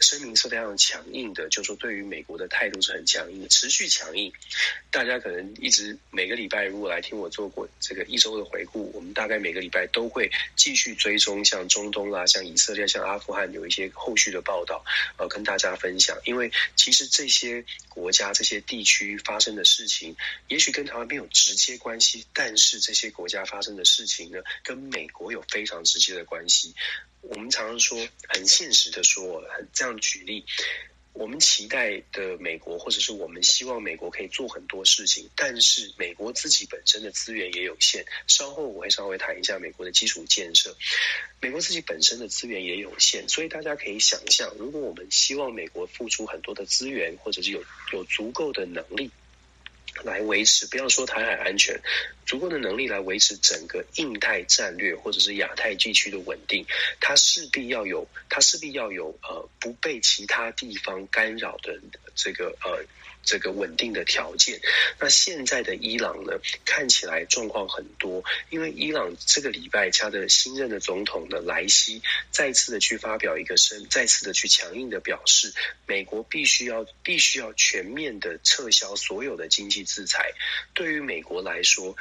[0.00, 4.32] 声明是非常强硬的，就是说对于美国的态度是很强硬的，持续强硬。
[4.90, 14.84] 大家可能一直每个礼拜如果来听我做过这个一周的回顾，我们大概每个礼拜都会继续追踪像中东啦、像以色列、像阿富汗有一些后续的报道，
[15.16, 16.18] 呃，跟大家分享。
[16.24, 20.16] 因为其实这些国家、这些地区发生的事情，
[20.48, 26.74] 也许跟台湾没有直接关系，但是这些国家发生的事情呢，跟美国有非常直接的关系。
[27.20, 30.44] 我们常常说，很现实的说，很这样举例，
[31.12, 38.06] 我们期待的美国，或者是我们希望美国可以做很多事情，但是美国自己本身的资源也有限。
[38.26, 40.76] 稍后我会稍微谈一下美国的基础建设，
[41.40, 49.10] 美国自己本身的资源也有限，所以大家可以想象，如果我们希望美国付出很多的资源，或者是有有足够的能力。
[50.04, 51.80] 来维持，不要说台海安全，
[52.26, 56.66] 足够的能力来维持整个印太战略或者是亚太地区的稳定，
[57.00, 61.80] 它势必要有，它势必要有呃不被其他地方干扰的
[62.14, 62.84] 这个呃。
[63.28, 64.58] 这个稳定的条件，
[64.98, 66.32] 那现在的伊朗呢，
[66.64, 75.52] 看起来状况很多，因为伊朗这个礼拜他的新任的总统的莱西再次的去发表一个声，再次的去强硬的表示，
[75.86, 80.32] 美国必须要必须要全面的撤销所有的经济制裁。
[80.72, 81.94] 对于美国来说，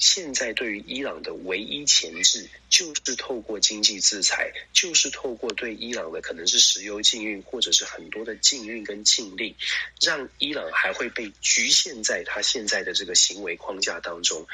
[0.00, 9.54] 现在对于伊朗的唯一前置，就是透过经济制裁，就是透过对伊朗的可能是石油禁运，或者是很多的禁运跟禁令，
[10.00, 14.46] 让伊朗还会被局限在他现在的这个行为框架当中。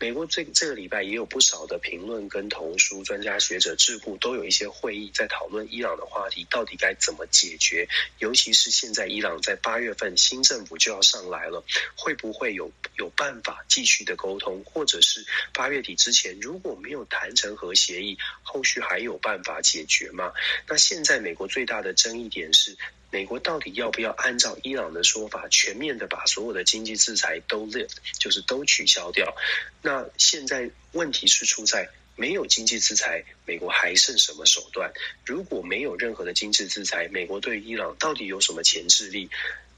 [0.00, 7.86] 美国这这个礼拜也有不少的评论跟投书，专家学者智库都有一些会议在讨论伊朗的话题，到底该怎么解决？
[8.18, 11.62] 尤其是现在伊朗在八月份新政府就要上来了，
[11.94, 20.32] 会不会有有办法继续的沟通，或者是八月底之前如果没有谈成核协议，后续还有办法解决吗？
[20.68, 22.76] 那现在美国最大的争议点是，
[23.10, 29.36] 美国到底要不要按照伊朗的说法，全面的把所有的经济制裁都 lift，就是都取消掉？
[29.82, 34.92] 那现在问题是出在没有经济制裁，美国还剩什么手段？
[35.24, 39.30] 如果没有任何的经济制裁，美国对伊朗到底有什么钳制力？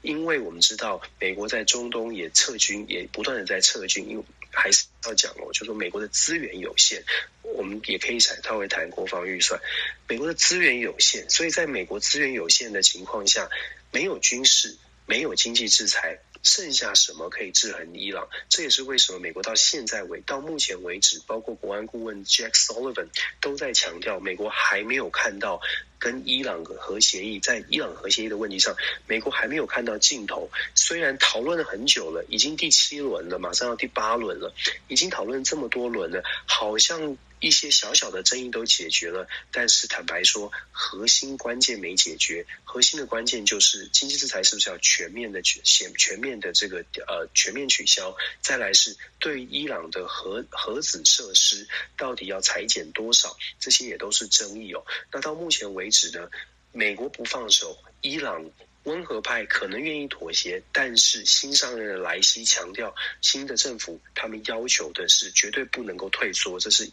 [0.03, 4.23] 因为我们知道，美国在中东也撤军，也不断的在撤军，因为
[4.57, 7.03] 还是要讲哦，就是说美国的资源有限，
[7.43, 9.61] 我们也可以稍微谈国防预算。
[10.07, 13.49] 美国的资源有限，所以在美国资源有限的情况下，
[13.91, 16.19] 没有军事，没有经济制裁。
[16.43, 18.27] 剩下什么可以制衡伊朗？
[18.49, 23.07] 这也是为什么美国到现在为到目前为止，包括国安顾问 Jack Sullivan
[23.41, 25.61] 都在强调，美国还没有看到
[25.99, 28.75] 跟伊朗核协议，在伊朗核协议的问题上，
[29.07, 30.49] 美国还没有看到尽头。
[30.75, 34.53] 虽然讨论了很久了，已经第七轮了，马上要第八轮了，
[34.87, 37.17] 已经讨论这么多轮了，好像。
[37.39, 42.45] 一些小小的争议都解决了，但是坦白说，核心关键没解决。
[42.63, 48.15] 核心的关键就是经济制裁是不是要全面的全全面的这个呃全面取消？
[48.41, 53.37] 再来是对伊朗的核核子设施到底要裁减多少？
[53.59, 54.85] 这些也都是争议哦。
[55.11, 56.29] 那到目前为止呢，
[56.71, 58.49] 美国不放手，伊朗。
[58.87, 66.89] 温和派可能愿意妥协，但是新上任的莱西强调，新的政府他们要求的是绝对不能够退缩，这是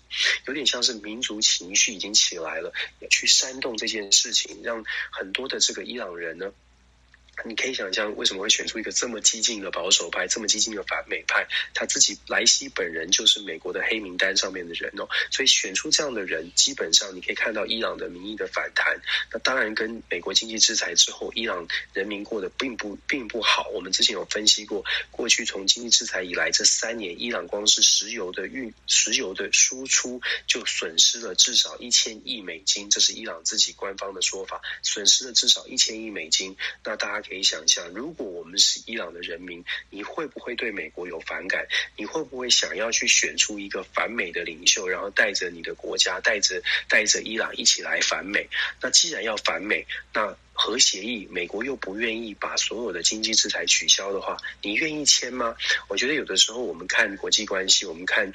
[0.46, 6.52] 有点像是民族情绪已经起来了，要去煽动这件事情，让很多的这个伊朗人呢。
[7.44, 11.47] 你可以想象为什么会选出一个这么激进的保守派，这么激进的反美派？
[11.75, 19.01] 他自己莱西本人就是美国的黑名单上面的人哦，所以选出这样的人，基本上你可以看到伊朗的民意的反弹。
[19.33, 23.68] 那当然跟美国经济制裁之后，伊朗人民过得并不并不好。
[23.70, 36.57] 我们之前有分析过，过去从经济制裁以来这三年，伊朗光是石油的运石油的输出就损失了至少一千亿美金，这是伊朗自己官方的说法，损失了至少一千亿美金。
[36.85, 37.24] 那大家。
[37.27, 41.67] 可以想象，如果我们是伊朗的人民，你会不会对美国有反感？
[41.97, 48.49] 你会不会想要去选出一个反美的领袖，然后带着你的国家，带着带着伊朗一起来反美？
[48.81, 55.57] 那既然要反美，那核协议美国又不愿意把所有的经济制裁取消的话，你愿意签吗？
[55.89, 58.31] 我觉得有的时候我们看国际关系，我们看。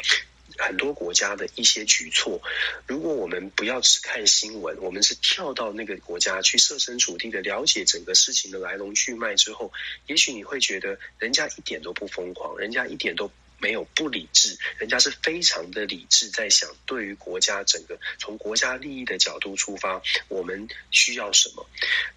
[0.59, 2.41] 很多国家的一些举措，
[2.85, 9.71] 如果我们不要只看新闻，我们是跳到那个国家去设身处地的了解整个事情的来龙去脉之后，
[10.05, 13.31] 也许你会觉得人家一点都不疯狂，人家一点都。
[13.59, 21.69] 没有不理智，人家是非常的理智，在想对于国家整个从国家利益的角度出发，我们需要什么？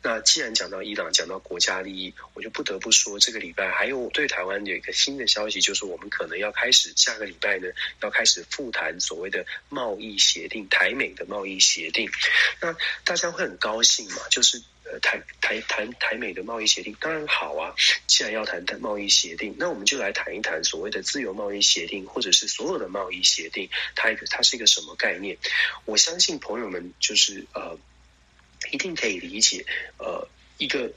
[0.02, 7.68] 那既然讲到伊朗，讲到国家利益，我就不得不说，这个礼拜还有对台湾有一个新的消息，就是我们可能要开始下个礼拜呢，
[8.00, 12.11] 要开始复谈所谓的贸易协定，台美的贸易协定。
[12.61, 12.74] 那
[13.05, 14.28] 大家会很高兴嘛？
[14.31, 14.62] 就是。
[15.00, 17.74] 台，台台谈台美的贸易协定当然好啊。
[18.07, 25.37] 既然要谈谈贸易协定，那我们就来谈一谈所谓的自由贸易协定，或者是所有的贸易协定，它一个它是一个什么概念？
[25.85, 27.78] 我相信朋友们就是呃，
[28.70, 29.64] 一定可以理解
[29.98, 30.28] 呃
[30.59, 30.92] 一个。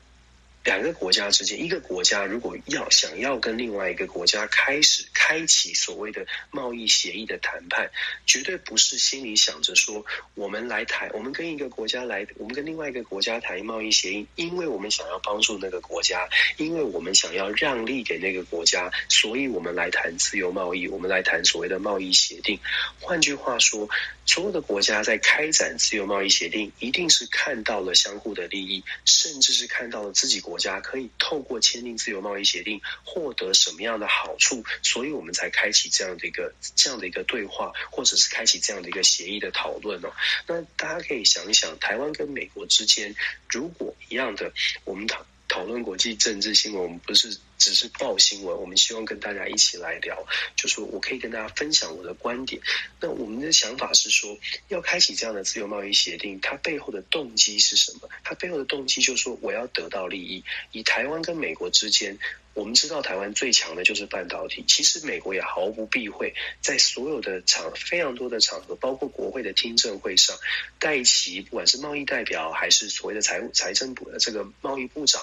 [0.65, 7.91] 两个国家之间，一个国家如果要想要跟另外一个国家开始开启所谓的贸易协议的谈判，
[8.25, 22.59] 绝对不是心里想着说我们来谈，我们跟一个国家来，我们跟另外一个国家谈贸易协议，因为我们想要帮助那个国家，因为我们想要让利给那个国家，所以我们来谈自由贸易，我们来谈所谓的贸易协定。
[22.99, 23.87] 换句话说，
[24.25, 30.54] 所有的国家在开展自由贸易协定，一定是看到了相互的利益，甚至是看到了自己国。
[30.55, 34.63] 国家可以透过签订自由贸易协定获得什么样的好处？
[34.81, 40.13] 所以我们才开启这样的一个这样的一个对话，或者是开启这样的一个协议的讨论哦。
[40.47, 43.13] 那大家可以想一想，台湾跟美国之间
[43.49, 44.53] 如果一样的，
[44.85, 52.61] 我们讨讨论国际政治新闻，我们不是只是报新闻，我们希望跟大家一起来聊，就是我可以跟大家分享我的观点。
[52.99, 54.37] 那我们的想法是说，
[54.67, 58.09] 要开启这样的自由贸易协定，它背后的动机是什么？
[58.23, 60.43] 它背后的动机就是说，我要得到利益。
[60.71, 62.17] 以台湾跟美国之间，
[62.53, 70.37] 我们知道台湾最强的就是半导体，其实美国也毫不避讳，在所有的场非常多的场合，包括国会的听证会上，
[70.79, 75.21] 戴琪不管是贸易代表还是所谓的财务财政部的这个贸易部长。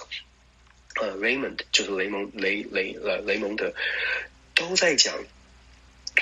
[1.00, 3.72] 呃，Raymond 就是雷蒙雷雷呃雷蒙德
[4.54, 5.24] 都在讲，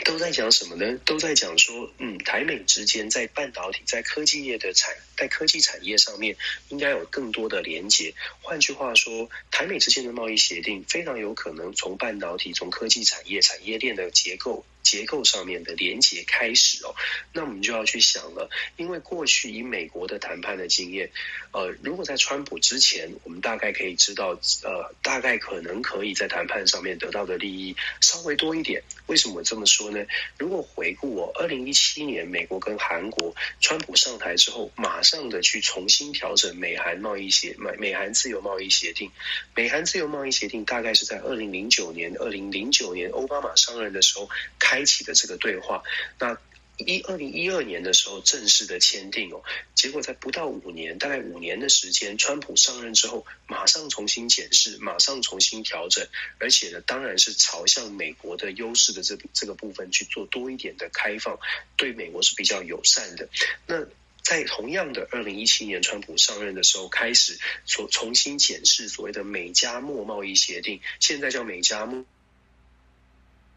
[0.05, 0.99] 都在讲什么呢？
[1.05, 6.37] 都在讲说，嗯，台美之间在半导体、在科技业的产、在科技产业上面，
[6.69, 8.15] 应该有更多的连接。
[8.41, 14.65] 换句话说，台美之间的贸易协定非常有可能从半导体、从科技产业、产业链的结构。
[14.83, 16.95] 结构上面的连结开始哦，
[17.33, 21.11] 那我们就要去想了，因为过去以美国的谈判的经验，
[21.53, 28.83] 呃，如果在川普之前，我们大概可以知道，呃，大概可能可以在谈判上面得到的利益稍微多一点。
[29.07, 30.05] 为什么这么说呢？
[30.39, 39.11] 如果回顾我二零一七年美国跟韩国，川普上台之后，马上的去重新调整美韩贸易协美美韩自由贸易协定，
[39.55, 44.29] 美韩自由贸易协定大概是在二零零九年二零零九年奥巴马上任的时候。
[44.71, 45.83] 开启的这个对话，
[46.21, 46.39] 那
[46.77, 49.43] 一二零一二年的时候正式的签订哦，
[49.75, 56.07] 结果在不到五年，大概五年的时间，川普上任之后，马上重新检视，马上重新调整，
[56.39, 61.37] 而且呢，当然是朝向美国的优势的这这个部分去做多一点的开放，
[61.77, 63.29] 对美国是比较友善的。
[63.67, 63.85] 那
[64.23, 72.05] 在同样的二零一七年，川普上任的时候，开始所重新检视所谓的美加墨贸易协定，现在叫美加墨。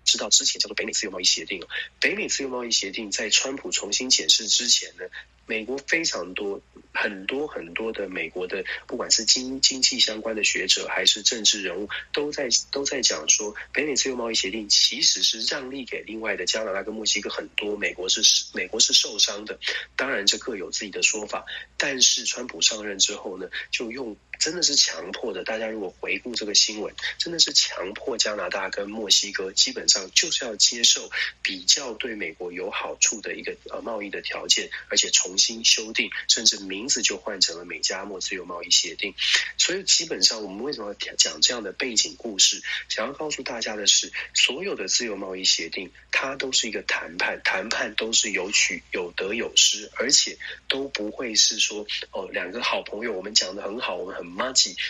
[0.04, 1.68] 知道之前叫做北美自由贸易协定哦，
[2.00, 5.04] 北美自由贸易协定在川普重新检视之前呢，
[5.46, 6.62] 美国非常多
[6.94, 18.22] 很多很多的美国的不管是经经济相关的学者还是政治人物都在都在讲说，北美自由贸易协定其实是让利给另外的加拿大跟墨西哥很多，美国是
[18.54, 19.60] 美国是受伤的，
[19.96, 21.46] 当然这各有自己的说法，
[21.78, 24.16] 但是川普上任之后呢，就用。
[24.44, 31.10] 真的是强迫的，大家如果回顾这个新闻，真的是强迫加拿大跟墨西哥基本上就是要接受
[31.42, 39.16] 比较对美国有好处的一个呃贸易的条件，而且重新修订，甚至名字就换成了美加墨自由贸易协定。
[39.58, 42.62] 所以基本上我们为什么要讲这样的背景故事？
[42.90, 50.38] 想要告诉大家的是，所有的自由贸易协定它都是一个谈判，谈判都是有取有得有失，而且
[50.68, 54.33] 都不会是说哦两个好朋友我们讲得很好，我们很。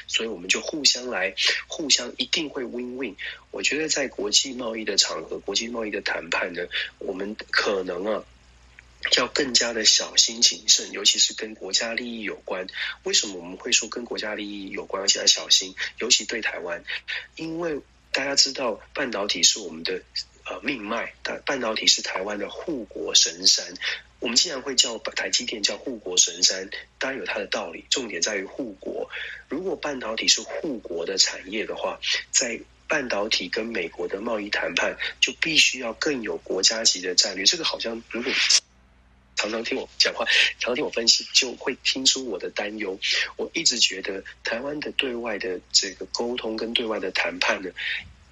[0.07, 1.35] 所以我们就互相来，
[1.67, 3.15] 互相一定会 win win。
[3.51, 6.65] 我觉得在国际贸易的场合，国际贸易的谈判呢，
[6.99, 8.23] 我们可能啊
[9.17, 12.65] 要更加的小心谨慎，尤其是跟国家利益有关。
[13.03, 15.75] 为什么我们会说跟国家利益有关，而且要小心？
[15.99, 16.83] 尤其对台湾，
[17.35, 17.79] 因为
[18.11, 20.01] 大家知道半导体是我们的
[20.45, 21.13] 呃命脉，
[21.45, 23.73] 半导体是台湾的护国神山。
[24.23, 27.83] 我们既然会叫台积电叫护国神山，当然有它的道理。
[27.89, 29.09] 重点在于护国。
[29.49, 31.99] 如果半导体是护国的产业的话，
[32.31, 32.57] 在
[32.87, 37.43] 半导体跟美国的贸易谈判，就必须要更有国家级的战略。
[37.43, 38.31] 这个好像如果
[39.35, 40.23] 常常听我讲话，
[40.57, 42.97] 常常听我分析，就会听出我的担忧。
[43.35, 47.69] 我一直觉得台湾的对外的这个沟通跟对外的谈判呢，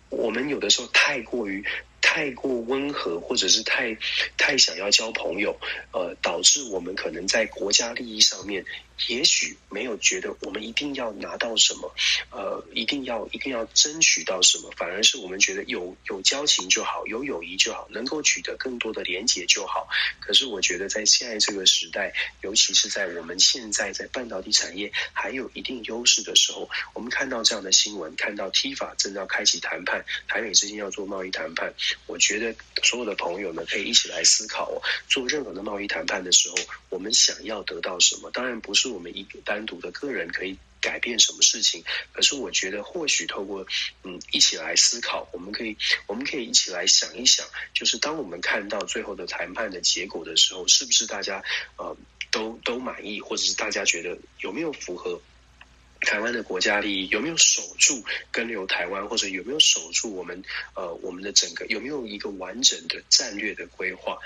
[0.08, 1.62] 我们有的时候太过于。
[2.02, 3.98] 太过温和，或者是太
[4.38, 5.58] 太想要交朋友，
[5.92, 8.66] 呃，导致我们可能在国家利益上面。
[9.08, 11.94] 也许没有觉得我们一定要拿到什么，
[12.30, 19.88] 呃，一定要一定要争取到什么，反而是我们觉得有有交情就好，有友谊就好，能够取得更多的连结就好。
[20.20, 31.74] 可是我觉得在现在这个时代，尤其是在我们现在在半导体产业还有一定优势的时候，我们看到这样的新闻，看到 TIFA 正要开启谈判，台美之间要做贸易谈判，
[32.06, 36.56] 我觉得所有的朋友呢，可以一起来思考哦，做任何的贸易谈判的时候，
[36.90, 38.30] 我们想要得到什么？
[38.30, 38.91] 当然不是。
[38.92, 41.84] 我们一个单独的个人可以改变什么事情？
[42.12, 43.66] 可是我觉得，或许透过
[44.04, 45.78] 嗯一起来思考，我们可以
[46.08, 51.44] 我们可以一起来想一想，就是当我们看到最后的谈判的结果的时候，是不是大家
[51.78, 51.96] 呃
[52.32, 55.22] 都都满意，或者是大家觉得有没有符合
[56.02, 57.10] 台湾的国家利益？
[57.10, 60.44] 有没有守住跟留台湾，或者有没有守住我们
[60.76, 64.18] 呃我们的整个有没有一个完整的战略的规划？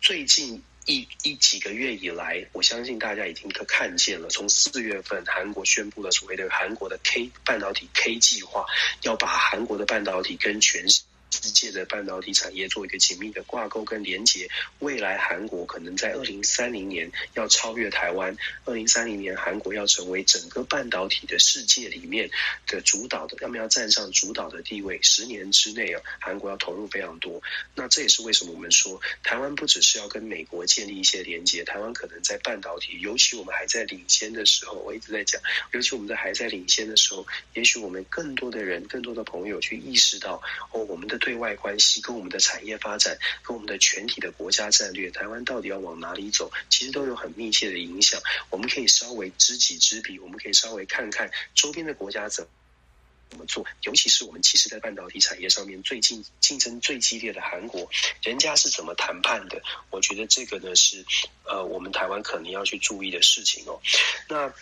[0.00, 0.62] 最近。
[0.88, 4.28] 一一几个月以来，我相信大家已经都看见了。
[4.30, 8.64] 从四月份，韩国宣布了所谓的韩国的 K 半导体 K 计划，
[9.02, 10.88] 要把韩国的半导体跟全
[11.30, 14.48] 世界的半导体产业做一个紧密的挂钩跟连接。
[14.78, 22.30] 未来韩国可能在二零三零年要超越台湾，二零三零年韩国要成为整个半导体的世界里面
[22.66, 24.98] 的主导的，要么要站上主导的地位。
[25.02, 27.42] 十年之内啊，韩国要投入非常多。
[27.74, 35.40] 那这也是为什么我们说台湾不只是要跟美国建立一些连接，台湾可能在半导体，尤其我们还在领先的时候，我一直在讲，
[35.72, 41.17] 尤其我们在还在领先的时候，也许我们更多的人、更多的朋友去意识到哦，我们的。
[41.18, 48.20] 对外关系跟我们的产业发展，跟我们的全体的国家战略，台湾到底要往哪里走，其实都有很密切的影响。
[48.50, 52.46] 我们可以稍微知己知彼，我们可以稍微看看周边的国家怎
[53.36, 57.90] 么做，尤其是我们其实，在半导体产业上面最近竞争最激烈的韩国，
[58.22, 59.62] 人家是怎么谈判的？
[59.90, 61.04] 我觉得这个呢是
[61.44, 63.80] 呃，我们台湾可能要去注意的事情哦。
[64.28, 64.52] 那。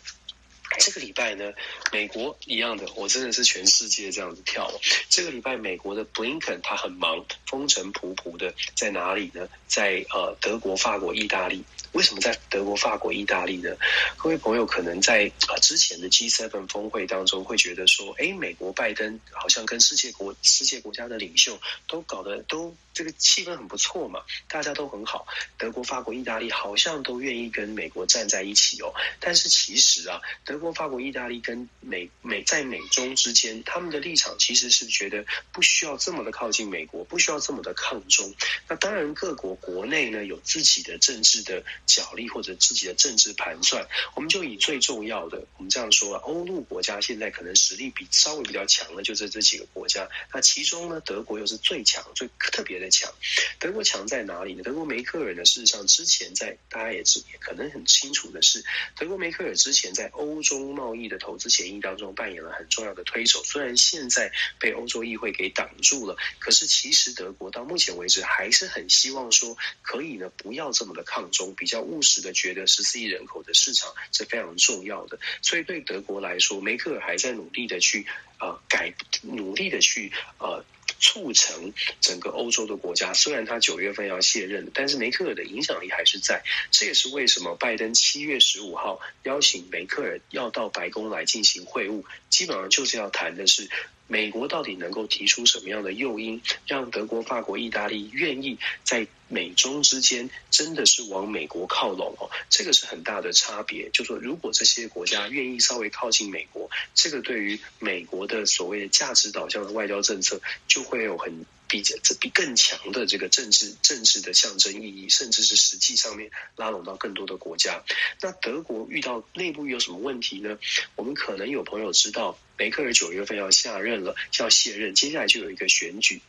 [0.79, 1.53] 这个礼拜呢，
[1.93, 4.73] 美国一样的，我真的是全世界这样子跳。
[5.09, 9.49] 这个礼拜，美国的布林肯他很忙，风尘仆仆的，在哪里呢？
[9.67, 11.65] 在呃德国、法国、意大利。
[11.93, 13.75] 为什么在德国、法国、意大利呢？
[14.19, 21.59] 各位朋友可能在啊之前的 G7 峰会当中会觉得说，哎，美国拜登好像跟世界国世界国家的领袖
[21.89, 25.27] 都搞得都这个气氛很不错嘛，大家都很好。
[25.57, 28.93] 德国、法国、意大利好像都愿意跟美国站在一起哦。
[29.19, 38.33] 但是其实啊，德德国、法国、意大利跟美美在美中之间，他们的立场其实是觉得不需要这么的靠近美国，不需要这么的抗中。
[38.67, 41.63] 那当然，各国国内呢有自己的政治的。
[41.85, 50.09] 角力或者自己的政治盘算，我们就以最重要的，我们这样说啊，欧陆国家现在可能实力比稍微比较强的，就是这几个国家。
[50.33, 53.13] 那其中呢，德国又是最强、最特别的强。
[53.59, 54.63] 德国强在哪里呢？
[54.63, 58.63] 德国梅克尔呢，事实上之前在大家也知也可能很清楚的是，
[58.99, 63.43] 德国梅克尔之前在欧中贸易的投资协议当中扮演了很重要的推手。
[63.45, 64.31] 虽然现在
[64.61, 71.87] 被欧洲议会给挡住了，可是其实德国到目前为止还是很希望说，可以呢不要这么的抗中，比较。
[71.87, 78.05] 务实的觉得十四亿人口的市场是非常重要的，所以对德国来说，梅克尔还在努力的去
[78.41, 78.93] 呃改，
[79.23, 80.65] 努力的去呃
[81.01, 83.13] 促成整个欧洲的国家。
[83.15, 86.43] 虽然他九月份要卸任，但是梅克尔的影响力还是在。
[86.71, 93.69] 这也是为什么拜登七月十五号邀请梅克尔要到白宫来进行会晤，基本上就是要谈的是。
[94.09, 102.31] 美国到底能够提出什么样的诱因，让德国、法国、意大利愿意在美中之间真的是往美国靠拢哦？
[102.49, 103.91] 这个是很大的差别。
[103.91, 111.45] 就说如果这些国家愿意稍微靠近美国，这个对于美国的所谓的价值导向的外交政策，就会有很。
[111.69, 117.83] 比这比更强的这个政治政治的象征意义，甚至是实际上面拉拢到更多的国家。
[118.21, 120.61] 那德国遇到内部有什么问题呢？
[120.95, 126.23] 我们可能有朋友知道，梅克尔九月份要下任了，要卸任，接下来就有一个选举。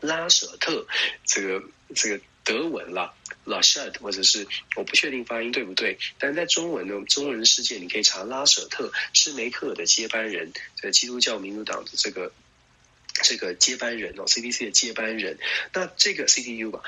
[0.00, 0.84] 拉舍特，
[1.24, 1.62] 这个
[1.94, 3.14] 这个德文啦
[3.44, 12.32] ，Laschet，或者是我不确定发音对不对，但在中文呢，中文世界你可以查拉舍特施梅克的接班人，这个基督教民主党的这个。
[13.22, 15.36] 这个接班人哦，CDC 的接班人，
[15.74, 16.80] 那这个 CDU 吧，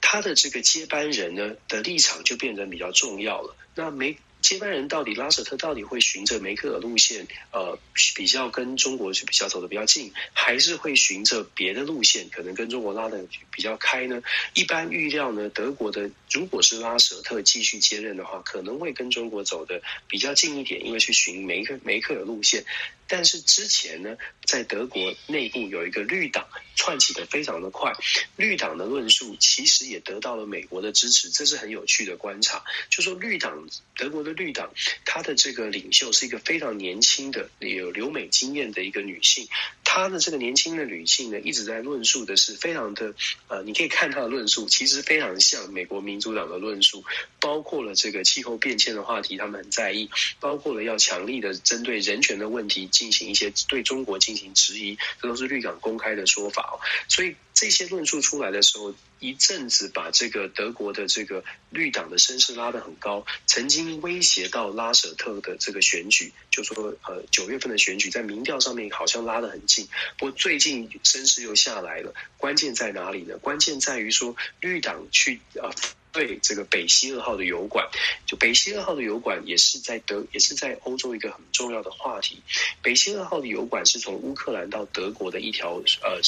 [0.00, 3.56] 他的这个接班人呢的立场就变得比较重要了。
[3.74, 4.16] 那没。
[4.42, 7.78] 接班人到底拉舍特到底会循着梅克尔路线，呃，
[8.14, 14.20] 比较跟中国是比较走的比较近，还是会循着别的路线，可能跟中国拉的比较开呢？
[14.54, 22.64] 一般预料呢，德国的如果是拉舍特继续接任的话，可能会跟中国走的比较近一点，因为去寻梅克梅克尔路线。
[23.12, 27.92] 但是之前呢，在德国内部有一个绿党串起的非常的快，
[28.34, 32.64] 绿党的论述其实也得到了美国的支持，这是很有趣的观察。
[32.90, 34.32] 就说绿党德国的。
[34.32, 34.72] 绿党，
[35.04, 39.46] 他的这个领袖是一个非常年轻的、有留美经验的一个女性。
[39.94, 43.14] 他的这个年轻的女性呢，一直在论述的是非常的，
[43.48, 47.04] 呃，你可以看她的论述，其实非常像美国民主党的论述，
[47.38, 50.08] 包括了这个气候变迁的话题，他们很在意，
[50.40, 56.80] 包括了要强力的针对人权的问题进行一些对中国进行质疑，这都是绿港公开的说法哦。
[57.06, 69.86] 所以这些论述出来的时候，一阵子把这个德国的这个绿党的声势拉得很高，曾经威胁到拉舍特的这个选举，就说呃九月份的选举在民调上面好像拉得很近。
[70.18, 73.38] 不过最近声势又下来了，关键在哪里呢？
[73.38, 75.70] 关键在于说绿党去啊
[76.12, 77.88] 对这个北溪二号的油管，
[78.26, 82.42] 就北溪二号的油管也是在德也是在欧洲一个很重要的话题。
[82.82, 86.20] 北溪二号的油管是从乌克兰到德国的一条呃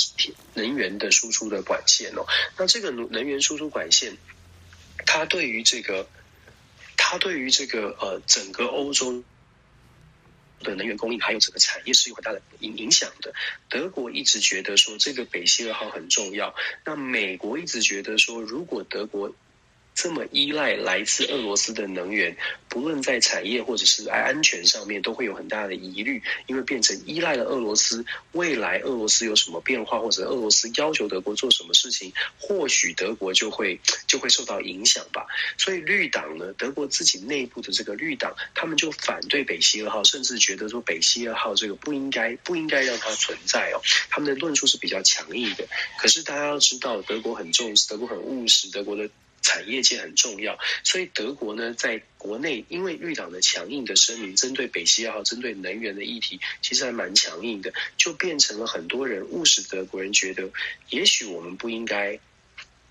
[0.55, 2.27] 能源的输出的管线哦。
[2.57, 4.17] 那这个能源输出管线，
[5.07, 6.09] 它对于这个
[6.97, 9.23] 它对于这个呃整个欧洲。
[10.61, 13.35] 的能源供应还有整个产业是有很大的影影响的。
[13.69, 16.55] 德国一直觉得说这个北溪二号很重要，
[16.87, 19.35] 那美国一直觉得说如果德国。
[19.95, 22.37] 这么依赖来自俄罗斯的能源，
[22.69, 28.05] 不论在产业或者是安全上面，都会有很大的疑虑，因为变成依赖了俄罗斯。
[28.33, 35.27] 未来俄罗斯有什么变化，或者俄罗斯要求德国做什么事情，或许德国就会就会受到影响吧。
[35.57, 43.81] 所以绿党呢，德国自己内部的这个绿党，他们就反对北溪二号，甚至觉得说北溪二号这个不应该不应该让它存在哦。
[44.11, 45.65] 他们的论述是比较强硬的。
[45.99, 49.09] 可是大家要知道，德国很重视，德国很务实，德国的。
[49.45, 60.51] 产业界很重要，所以德国呢，在国内因为绿党的强硬的声明，针对北溪二号、针对能源的议题，其实还蛮强硬的，就变成了很多人务实德国人觉得，
[60.89, 62.19] 也许我们不应该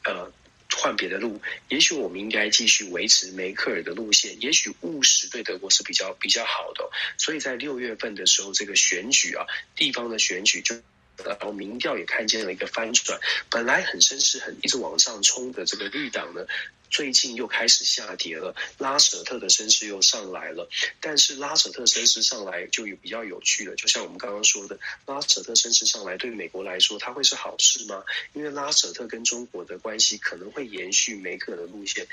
[0.06, 0.32] 呃
[0.72, 6.88] 换别的路，也许我们应该继续维持梅克尔的路线，也许务实对德国是比较比较好的。
[7.18, 10.76] 所以在六月份的时候，这个选举啊，地方的选举就。
[11.26, 16.46] 然后民调也看见了一个翻转，本来很声势很一直往上冲的这个绿党呢，
[16.90, 18.56] 最近又开始下跌了。
[18.78, 28.04] 拉舍特的声势又上来了，但是拉舍特声势上来就有比较有趣了，就像我们刚刚说的，拉舍特声势上来对美国来说，它会是好事吗？
[28.34, 32.08] 因为拉舍特跟中国的关系可能会延续梅克的路线。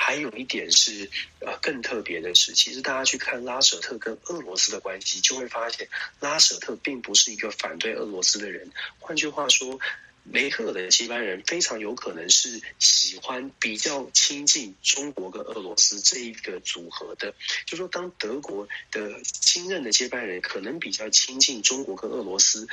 [0.00, 5.88] 还有一点是，呃，更特别的是，其实大家去看拉舍特跟俄罗斯的关系，就会发现
[6.20, 8.70] 拉舍特并不是一个反对俄罗斯的人。
[9.00, 9.80] 换句话说，
[10.22, 17.34] 梅克尔的接班人非常有可能是喜欢比较亲近中国跟俄罗斯这一个组合的。
[17.66, 22.68] 就说当德国的新任的接班人可能比较亲近中国跟俄罗斯。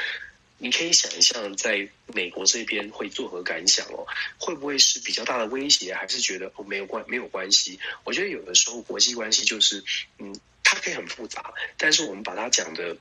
[0.57, 4.07] 你可以想象，在美国这边会作何感想哦？
[4.37, 7.79] 会不会是比较大的威胁，还是觉得哦没有关没有关系？
[8.03, 9.83] 我觉得有的时候国际关系就是，
[10.19, 12.97] 嗯，它可以很复杂，但是我们把它讲的。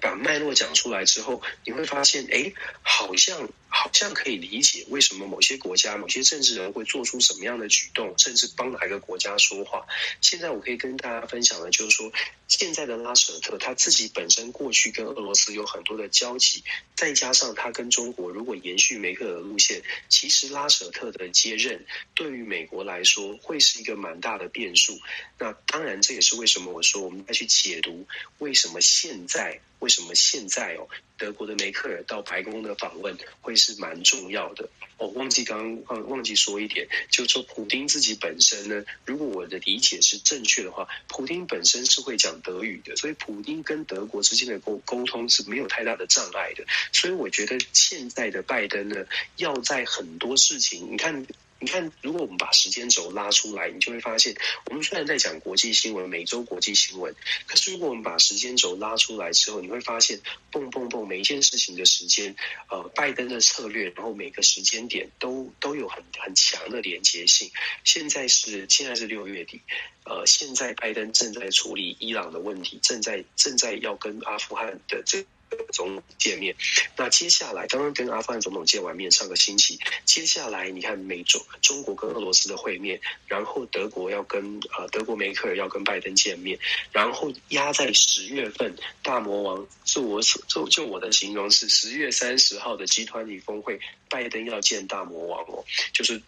[0.00, 2.52] 把脉络讲出来之后，你会发现，哎，
[2.82, 9.84] 好像好像可以理解为什么某些国家、某些政治人会做出什么样的举动，甚至帮哪一个国家说话。
[10.20, 12.12] 现在我可以跟大家分享的，就是说，
[12.46, 16.62] 现在的拉舍特他自己本身过去跟俄罗斯有很多的交集，
[16.94, 25.00] 再加上他跟中国如果延续梅克尔的路线，其实拉舍特的接任对于美国来说会是一个蛮大的变数。
[25.36, 28.06] 那当然，这也是为什么我说我们再去解读
[28.38, 29.60] 为什么现在。
[29.80, 34.68] 为什么现在哦，德国的梅克尔到白宫的访问会是蛮重要的？
[34.96, 46.64] 我、忘记刚刚忘记说一点，就是说普丁自己本身呢，如果我的理解是正确的话，普丁本身是会讲德语的，所以普丁跟德国之间的沟沟通是没有太大的障碍的。
[46.92, 49.04] 所以我觉得现在的拜登呢，
[49.36, 51.26] 要在很多事情，你看。
[51.64, 54.36] 你看，如果我们把时间轴拉出来，你就会发现，
[54.66, 57.14] 我们虽然在讲国际新闻、每周国际新闻，
[57.46, 62.36] 可是如果我们把时间轴拉出来之后，你会发现，蹦蹦蹦，每一件事情的时间，
[62.68, 67.50] 呃，拜登的策略，然后每个时间点都都有很很强的连接性。
[67.82, 69.62] 现在是现在是六月底，
[70.04, 75.24] 呃，现在拜登正在处理伊朗的问题，正在正在要跟阿富汗的这。
[75.72, 76.54] 总统见面，
[76.96, 86.58] 那接下来刚刚跟阿富汗总统见完面，上个星期，接下来你看美中中国跟俄罗斯的会面，然后德国要跟呃德国梅克尔要跟拜登见面，
[86.92, 96.22] 然后压在十月份大魔王是我所就就我的形容是十月三十号的 G20 峰会，拜登要见大魔王哦，就是。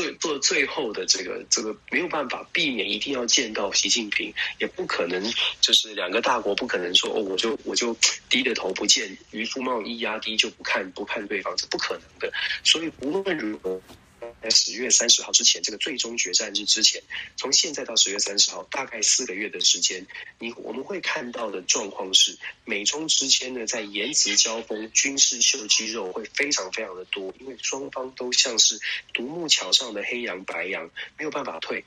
[0.00, 5.22] 最做最后的这个这个没有办法避免，一定要见到习近平，也不可能
[5.60, 7.94] 就是两个大国不可能说哦，我就我就
[8.30, 12.32] 低着头不见，渔夫贸易压低就不看不看对方，是不可能的。
[12.64, 13.78] 所以无论如何。
[14.42, 17.02] 在十月三十号之前，这个最终决战日之前，
[17.36, 20.06] 从现在到十月三十号，大概四个月的时间，
[20.38, 28.80] 你我们会看到的状况是，美中之间呢，在言辞交锋、军事秀肌肉会非常非常的多，因为双方都像是
[29.12, 31.84] 独木桥上的黑羊白羊，没有办法退。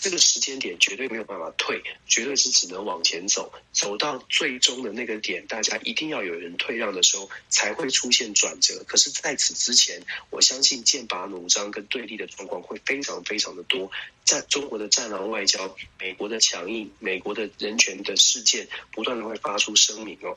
[0.00, 8.82] 这个时间点绝对没有办法退，绝对是只能往前走，走到最终的那个点，大家一定要有人退让的时候，才会出现转折。
[8.86, 13.90] 可是，在此之前，我相信剑拔弩张跟对立的状况会非常非常的多。
[14.24, 20.36] 在中国的战狼外交，美国的强硬，美国的人权的事件，不断的会发出声明哦，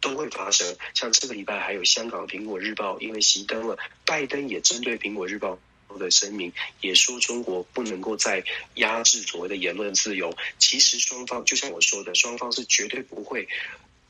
[0.00, 0.76] 都会发生。
[0.94, 5.58] 像这个礼拜还有香港苹果日报因为熄灯了，拜登也针对苹果日报。
[5.98, 10.36] 的声明也说中国不能够再压制所谓的言论自由。
[10.58, 13.48] 其实双方就像我说的，双方是绝对不会。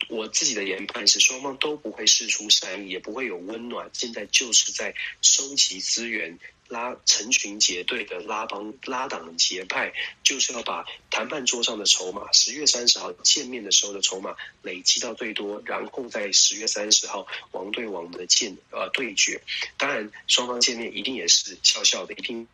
[0.08, 3.88] 我自己的研判是，双方都不会释出善意，也不会有温暖。
[3.92, 6.36] 现在就是在收集资源，
[6.70, 9.92] 拉成群结队的拉帮拉党结派，
[10.22, 19.42] 就是要把谈判桌上的筹码，十月三十号见面的时候的筹码累积到最多，然后在十月三十号王对王的见呃对决。
[19.76, 22.46] 当然，双方见面一定也是笑笑的，一定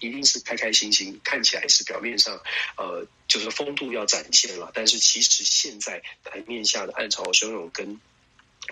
[0.00, 2.40] 一定是开开心心，看起来是表面上
[2.76, 7.98] 呃就是风度要展现了，但是其实现在台面下的暗潮汹涌跟。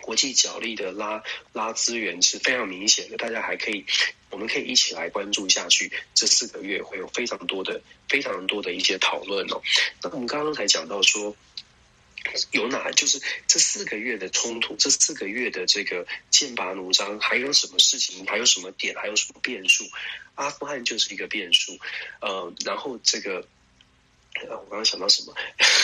[0.00, 1.22] 国际角力的拉
[1.52, 3.84] 拉资源是非常明显的，大家还可以，
[4.30, 5.92] 我们可以一起来关注下去。
[6.14, 9.62] 这四个月会有非常多的、非常多的一些讨论哦。
[10.02, 11.36] 那我们刚刚才讲到说，
[12.50, 19.84] 有哪就是这四个月的冲突，这四个月的这个剑拔弩张，还有什么事情，还有什么点，还有什么变数？
[20.34, 21.78] 阿富汗就是一个变数，
[22.20, 23.46] 呃，然后这个。
[24.48, 25.34] 我刚刚想到什么？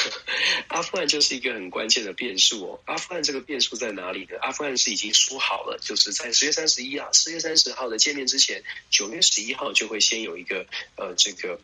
[0.69, 2.81] 阿富汗就是一个很关键的变数哦。
[2.87, 4.39] 阿富汗这个变数在哪里呢？
[4.41, 10.67] 阿富汗是已经说好了，就是在十月三十一啊、十月三十号的见面之前，九月十一号就会先有一个
[10.97, 11.61] 呃，这个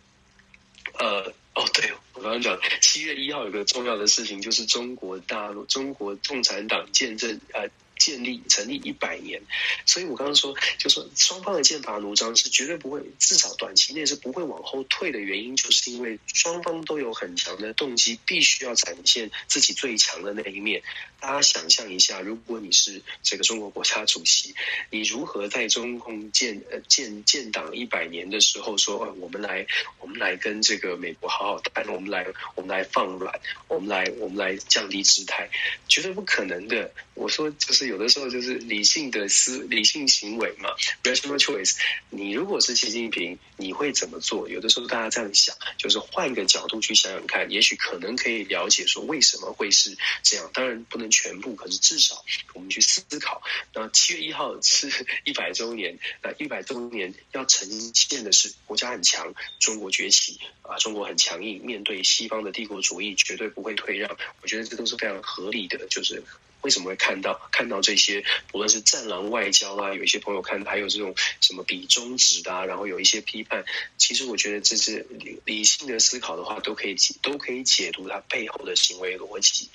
[0.98, 7.68] 呃，哦，对，我刚刚讲七月一号有个重要的事情，就是中国大陆中国共产党见证呃。
[8.02, 9.40] 建立成立一百年，
[9.86, 20.82] 所以我刚刚说，就说双方的剑拔弩张是绝对不会，至少短期内是不会往后退的原因，就是因为双方都有很强的动机，必须要展现自己最强的那一面。
[21.20, 24.52] 大家想象一下，如果你是这个中国国家主席，
[24.90, 29.64] 你如何在中共建呃建建党一百年的时候说，我们来
[30.00, 32.26] 我们来跟这个美国好好谈，我们来
[32.56, 33.32] 我们来放软，
[33.68, 35.48] 我们来我们来降低姿态，
[35.86, 36.92] 绝对不可能的。
[37.14, 37.91] 我说就是。
[37.92, 40.70] 有的时候就是理性的思理性行为嘛
[41.02, 41.76] ，rational choice。
[42.08, 44.48] 你如果是习近平，你会怎么做？
[44.48, 50.50] 有的时候大家这样想，就是换个角度去想想看，也许可能可以了解说为什么会是这样。
[50.54, 52.24] 当然不能全部，可是至少
[52.54, 53.42] 我们去思考。
[53.74, 54.90] 那七月一号是
[55.24, 64.16] 一百周年，那一百周年要呈现的是国家很强，中国崛起啊，中国很强硬，面对西方的帝国主义绝对不会退让。
[64.40, 66.24] 我觉得这都是非常合理的，就是。
[66.62, 68.24] 为什么会看到看到这些？
[68.50, 73.64] 不论是战狼外交啊，有一些朋友看，还有这种什么比中指的啊，然后有一些批判。
[73.98, 79.68] 其实我觉得这是理理性的思考的话，都可以都可以解读它背后的行为逻辑。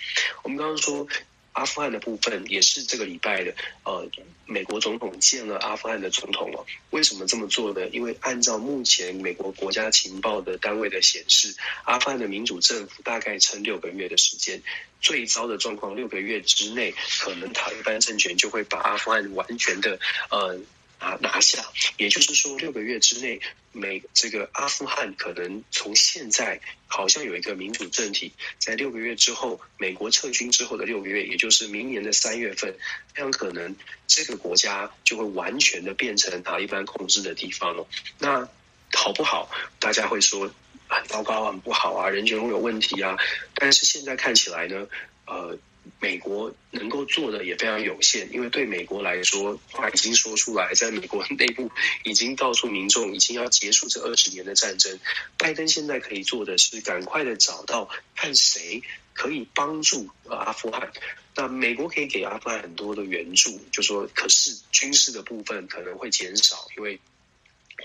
[0.43, 1.07] 我们刚刚说。
[1.57, 3.51] 阿富汗的部分也是这个礼拜的，
[3.83, 4.07] 呃，
[4.45, 6.63] 美国总统见了阿富汗的总统哦。
[6.91, 7.87] 为什么这么做呢？
[7.89, 14.61] 因为按照目前美国国家情报的单位的显示，阿富汗的民主政府大概撑六个月的时间，
[15.01, 19.99] 最糟的状况，六个月之内，可能塔利班政权就会把阿富汗完全的，
[20.29, 20.59] 呃。
[20.99, 21.63] 拿拿下，
[21.97, 23.39] 也就是说，六个月之内，
[23.71, 32.75] 美这个阿富汗可能从现在好像有一个民主政体，在六个月之后，美国撤军之后的六个月，也就是明年的三月份，
[33.13, 33.75] 非常可能
[34.07, 37.87] 这个国家就会完全的变成塔利班控制的地方了。
[38.17, 38.49] 那
[38.93, 39.51] 好不好？
[39.79, 40.51] 大家会说
[40.87, 43.17] 很糟糕啊，很不好啊，人权会有问题啊。
[43.53, 44.87] 但是现在看起来呢，
[45.25, 45.57] 呃。
[45.99, 51.71] 美国能够做的也非常有限，因为对美国来说，话已经说出来，在美国内部
[52.03, 54.99] 已经告诉民众，已经要结束这二十年的战争。
[55.37, 58.81] 拜登现在可以做的是，赶快的找到看谁
[59.13, 60.91] 可以帮助阿富汗。
[61.35, 66.99] 那美国可以给阿富汗很多的援助，就说，可是军事的部分可能会减少，因为。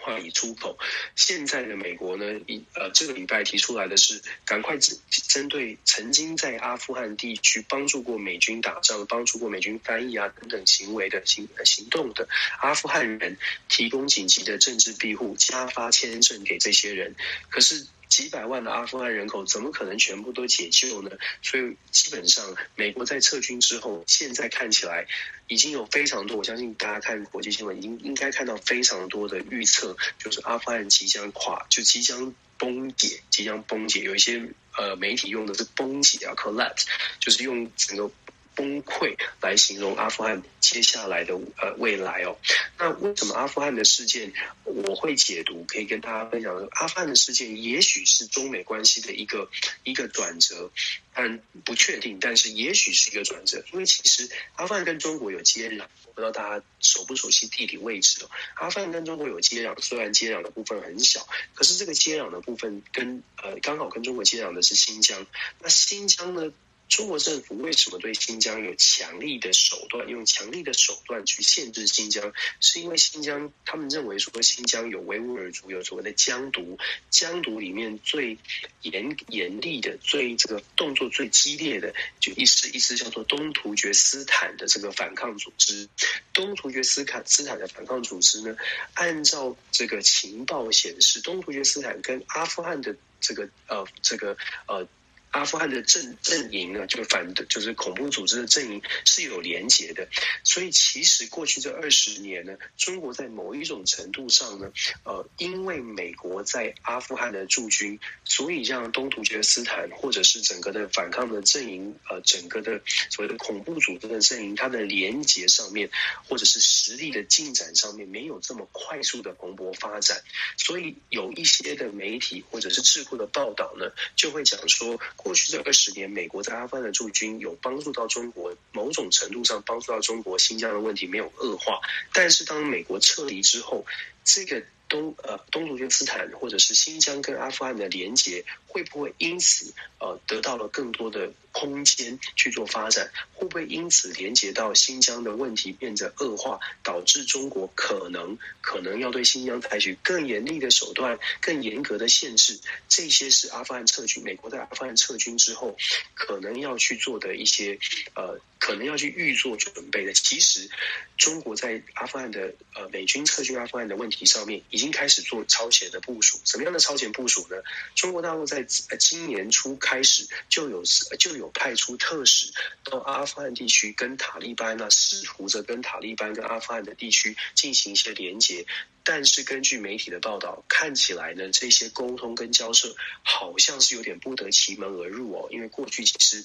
[0.01, 0.79] 话已出口，
[1.17, 12.29] 现在的美国呢，一呃，这个礼拜提出来的是，赶快针针对曾经在阿富汗地区帮助过美军打仗、帮助过美军翻译啊等等行为的行行动的
[12.61, 13.37] 阿富汗人，
[13.69, 17.15] 提供紧急的政治庇护，加发签证给这些人。
[17.49, 17.87] 可是。
[18.13, 21.11] 几百万的阿富汗人口怎么可能全部都解救呢？
[21.41, 25.07] 所以基本上，美国在撤军之后，现在看起来
[25.47, 26.37] 已经有非常多。
[26.37, 34.01] 我相信大家看国际新闻，已经应该看到非常多的预测，就是阿富汗即将垮，就即将崩解，即将崩解。
[34.01, 34.47] 有一些
[34.77, 36.85] 呃媒体用的是崩解啊，collapse，
[37.19, 38.11] 就是用整个。
[38.55, 42.37] 崩溃来形容阿富汗接下来的呃未来哦，
[42.79, 44.33] 那为什么阿富汗的事件
[44.65, 45.65] 我会解读？
[45.67, 49.49] 可以跟大家分享，阿富汗的事件也许是中美关系的一个
[49.85, 50.71] 一个转折，
[51.15, 58.31] 但不确定，但是也许是一个转折，因为其实阿富汗跟中国有接壤，我不知道大家熟不熟悉地理位置哦。
[58.55, 65.27] 阿富汗跟中国有接壤，虽然接壤的部分很小，可是这个接壤的部分跟呃刚好跟中国接壤的是新疆，
[65.61, 66.53] 那新疆呢？
[66.93, 72.35] 中国政府为什么对新疆有强力的手段，用强力的手段去限制新疆？
[72.61, 76.79] 是因为新疆他们认为说新疆有维吾尔族，有所谓的疆独，
[77.09, 78.37] 疆独里面最
[78.83, 85.89] 严严厉的、最这个动作最激烈的，就一支一支叫做东突厥斯坦的这个反抗组织。
[86.35, 88.55] 东突厥斯坦斯坦的反抗组织呢，
[88.93, 94.37] 按照这个情报显示，东突厥斯坦跟阿富汗的这个呃这个
[94.67, 94.87] 呃。
[95.33, 100.07] 阿富汗的阵阵营呢，就是反对，就是恐怖组织的阵营是有连结的，
[100.45, 104.71] 所以其实过去这二十年呢，中国在某一种程度上呢，
[105.05, 115.91] 呃，因为美国在阿富汗的驻军，所以让东突厥斯坦或者是整个的反抗的阵营，呃，整个的所谓的恐怖组织的阵营，它的连结上面，
[116.29, 120.23] 或者是实力的进展上面，没有这么快速的蓬勃发展，
[120.59, 125.01] 所以有一些的媒体或者是智库的报道呢，就会讲说。
[125.23, 131.81] 过去这二十年，美国在阿富汗的驻军有帮助到中国，某种程度上帮助到中国，新疆的问题没有恶化。
[132.13, 133.87] 但是当美国撤离之后，
[134.25, 134.63] 这个。
[134.89, 143.13] 东呃东突厥斯坦或者是新疆跟阿富汗的连结，会不会因此呃得到了更多的空间去做发展？
[143.35, 152.59] 会不会因此连接到新疆的问题变得恶化，导致中国可能可能要对新疆采取更严厉的手段、更严格的限制？
[152.89, 155.77] 这些是阿富汗撤军，美国在阿富汗撤军之后
[156.15, 157.79] 可能要去做的一些
[158.15, 158.41] 呃。
[158.63, 160.13] 可能要去预做准备的。
[160.13, 160.71] 其实，
[161.17, 166.39] 中国在阿富汗的呃美军撤军阿富汗的问题上面，已经开始做超前的部署。
[166.45, 167.57] 什么样的超前部署呢？
[167.97, 170.83] 中国大陆在今年初开始就有
[171.19, 172.53] 就有派出特使
[172.85, 178.67] 到阿富汗地区，跟塔利班呢试图着跟塔利班跟阿富汗的地区进行一些连接。
[179.05, 186.45] 但是根据媒体的报道，看起来呢，这些沟通跟交涉好像是有点不得其门而入哦，因为过去其实。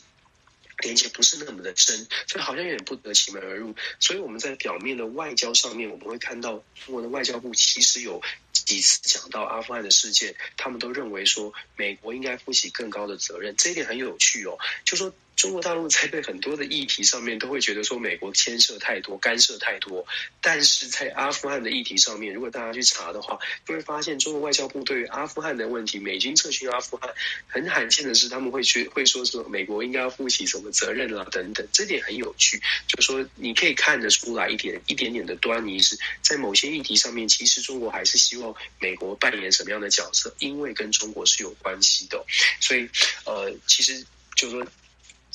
[0.83, 3.73] 连接不是那么的深，所以好像有点不得其门而入。
[3.99, 8.21] 所以我们在表面的外交上面，我们会看到中国的外交部其实有
[8.67, 13.55] 几次讲到阿富汗的事件，他们都认为说美国应该负起更高的责任。
[13.57, 15.13] 这一点很有趣哦，就说。
[15.37, 20.05] 中国大陆在对很多的议题上面都会觉得说美国牵涉太多、干涉太多，
[20.41, 27.13] 但是在阿富汗的议题上面，如果大家去查的话，就会发现中国外交部对于阿富汗的问题，美军撤军阿富汗，
[27.47, 42.25] 很罕见的是他们会去会说说美国应该要负起什么责任啊等等，这点很有趣，就说你可以看得出来一点一点点的端倪，是在某些议题上面，其实中国还是希望美国扮演什么样的角色，因为跟中国是有关系的，
[42.59, 42.89] 所以
[43.25, 44.03] 呃，其实
[44.35, 44.67] 就是说。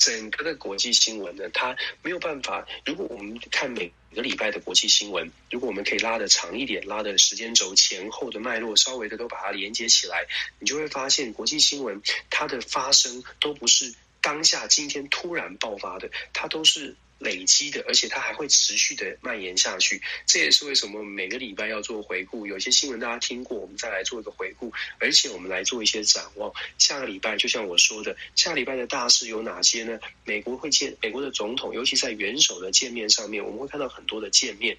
[0.03, 2.67] 整个的国际新闻呢，它没有办法。
[2.85, 10.25] 如果我们看每个礼拜的国际新闻，如果我们可以拉的长一点，拉的时间轴前后的脉络稍微的都把它连接起来，
[10.59, 16.95] 你就会发现国际新闻它的发生都不是当下今天突然爆发的，它都是。
[17.23, 20.01] 累积的，而且它还会持续的蔓延下去。
[20.25, 22.45] 这也是为什么每个礼拜要做回顾。
[22.45, 26.53] 有些新闻大家听过，我们再来做一个回顾，而且我们来做一些展望。
[26.77, 29.99] 下个礼拜，就像我说的，下个礼拜的大事有哪些呢？
[30.25, 34.77] 美国会见美国的总统，尤其在元首的见面上面，我们会看到很多的见面。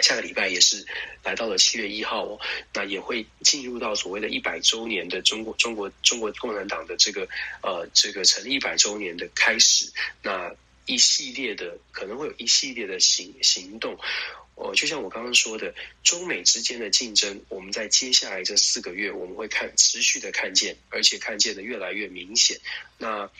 [0.00, 0.84] 下个礼拜也是
[1.22, 2.40] 来到了七月一号哦，
[2.72, 7.28] 那也会进入到所谓的一百周年的中国中国中国共产党的这个
[7.62, 9.92] 呃这个成立一百周年的开始。
[10.22, 10.50] 那
[10.86, 13.98] 一系列的可能会有一系列的行行动，
[14.54, 22.58] 我，就像我刚刚说的，中美之间的竞争，我们在接下来这四个月，我们会看持续的看见，而且看见的越来越明显。
[22.98, 23.30] 那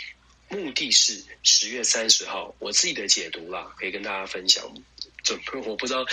[0.48, 4.72] 目的是十月三十号，我自己的解读啦，可以跟大家分享。
[5.24, 6.04] 准备我不知道。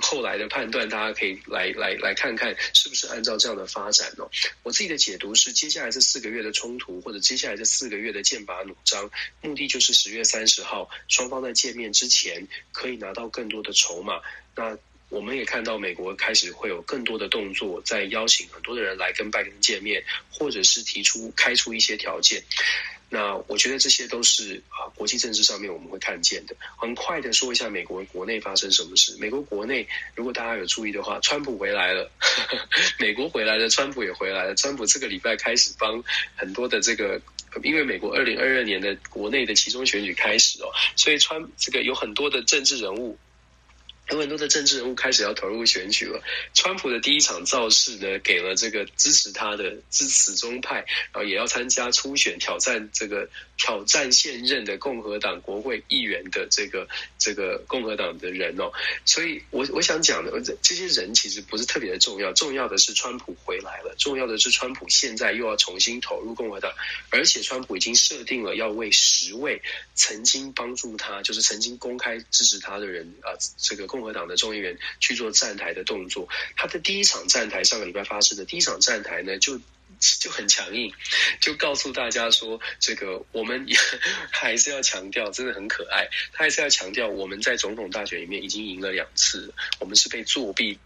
[0.00, 4.28] 后来的判断，大家可以来来来看看是不是按照这样的发展哦。
[4.62, 9.10] 我自己的解读是，接下来这四个月的冲突，或者接下来这四个月的剑拔弩张，
[9.40, 14.20] 目的就是十月三十号双方在见面之前，可以拿到更多的筹码。
[14.54, 14.76] 那
[15.08, 22.42] 我们也看到美国开始会有更多的动作，在邀请很多的人来跟拜登见面，或者是提出开出一些条件。
[23.08, 26.56] 那我觉得这些都是啊，国际政治上面我们会看见的。
[26.76, 29.16] 很快的说一下美国国内发生什么事。
[29.20, 34.54] 美国国内，如果大家有注意的话，川普回来了，呵呵，美国回来了，川普也回来了。
[34.56, 36.02] 川普这个礼拜开始帮
[36.34, 37.20] 很多的这个，
[37.62, 43.16] 因为美国二零二二年的国内的其中选举开始哦，所以川这个有很多的政治人物。
[44.10, 46.22] 有很多的政治人物开始要投入选举了。
[46.54, 50.76] 川普的第一场造势呢，给了这个支持他的支持中派，
[51.12, 56.86] 然后也要参加初选，挑战这个挑战现任的共和党国会议员的这个
[57.18, 58.70] 这个共和党的人哦。
[59.04, 66.72] 所以我我想讲的这些人其实不是特别的重要，重要的是川普回来了，重要的是川普现在又要重新投入共和党，
[67.10, 69.60] 而且川普已经设定了要为十位
[69.94, 73.95] 曾经帮助他，就是曾经公开支持他的人啊，这个。
[73.96, 79.58] 共和党的众议员去做站台的动作，他的第一场站台上个礼拜发生的第一场站台呢，就
[80.20, 80.92] 就很强硬，
[81.40, 83.66] 就告诉大家说，这个我们
[84.30, 90.78] 还是要强调，真的很可爱，他还是要强调，我们在总统大选里面已经赢了两次，我们是被作弊，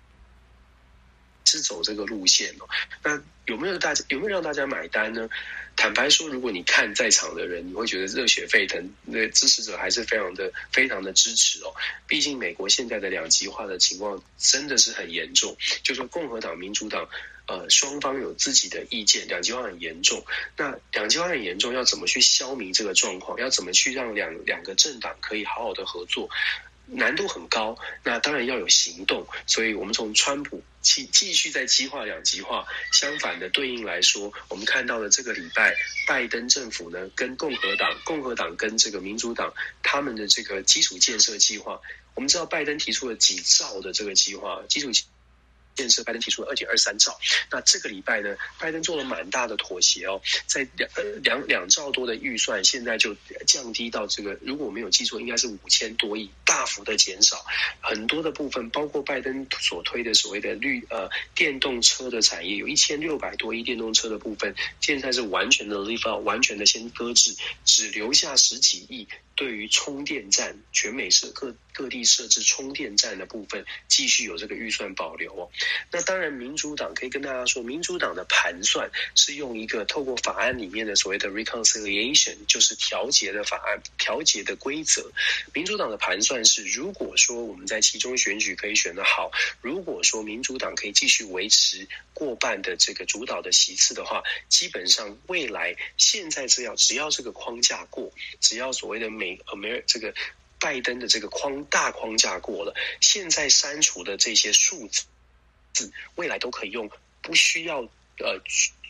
[1.45, 2.69] 是走这个路线哦。
[3.03, 5.29] 那有没有大家有没有让大家买单呢？
[5.77, 11.73] 坦白说，如果你看在场的人，你会觉得热血沸腾，那支持者还是非常的、非常的支持哦。
[12.07, 17.09] 毕竟美国现在的两极化的情况真的是很严重，就说共和党、民主党，
[17.47, 20.23] 呃，双方有自己的意见，两极化很严重。
[20.57, 23.39] 那两极化很严重，要怎么去消弭这个状况？
[23.39, 26.29] 要怎么去让两两个政党可以好好的合作？
[26.93, 29.27] 难度很高，那当然要有行动。
[29.47, 35.75] 所以，我们从川普继继续在激化两极化，相反的对应来说，我们看到了这个礼拜，
[36.07, 39.53] 拜登政府呢跟共和党、共和党跟这个民主党
[39.83, 41.81] 他们的这个基础建设计划，
[42.15, 44.91] 我们知道拜登提出了几兆的这个计划，基础。
[45.75, 47.19] 建设，拜登提出了二点二三兆。
[47.51, 53.17] 那这个礼拜呢，拜登做了蛮大的妥协哦，在两呃两两兆多的预算，现在就
[53.47, 57.45] 降低到这个，如果我没有记错，应该是五千多亿，大幅的减少。
[57.81, 69.09] 很多的部分，包括拜登所推的所谓的绿呃电动车的产业，有一千六百多亿电动车的部分，现在是完全的 leave out，完全的先搁置，只留下十几亿。
[69.41, 75.49] 对于充电站，全美设各各地设置充电站的部分，继续有这个预算保留哦。
[75.91, 85.11] 那当然，民主党可以跟大家说，民主党的盘算是用一个透过法案里面的所谓的 reconciliation，就是调节的法案、调节的规则。
[85.55, 89.31] 民主党的盘算是，如果说我们在其中选举可以选得好，
[89.63, 99.30] 如果说民主党可以继续维持过半的这个主导的席次的话，基本上未来现在只要只要这个框架过，只要所谓的美。
[99.47, 100.15] Amer 这个
[100.59, 105.05] 拜登的这个框大框架过了，现在删除的这些数字
[105.73, 106.91] 字，未来都可以用
[107.23, 107.81] 不需要
[108.19, 108.41] 呃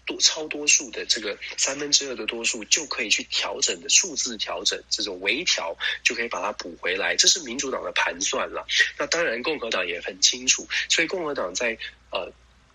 [0.07, 8.66] 多超多数的这个三分之二的多数就可以去调整的数字调整，这种微调就可以把它补回来，这是民主党的盘算了。
[8.99, 11.78] 那当然共和党也很清楚，所以共和党在
[12.11, 12.32] 呃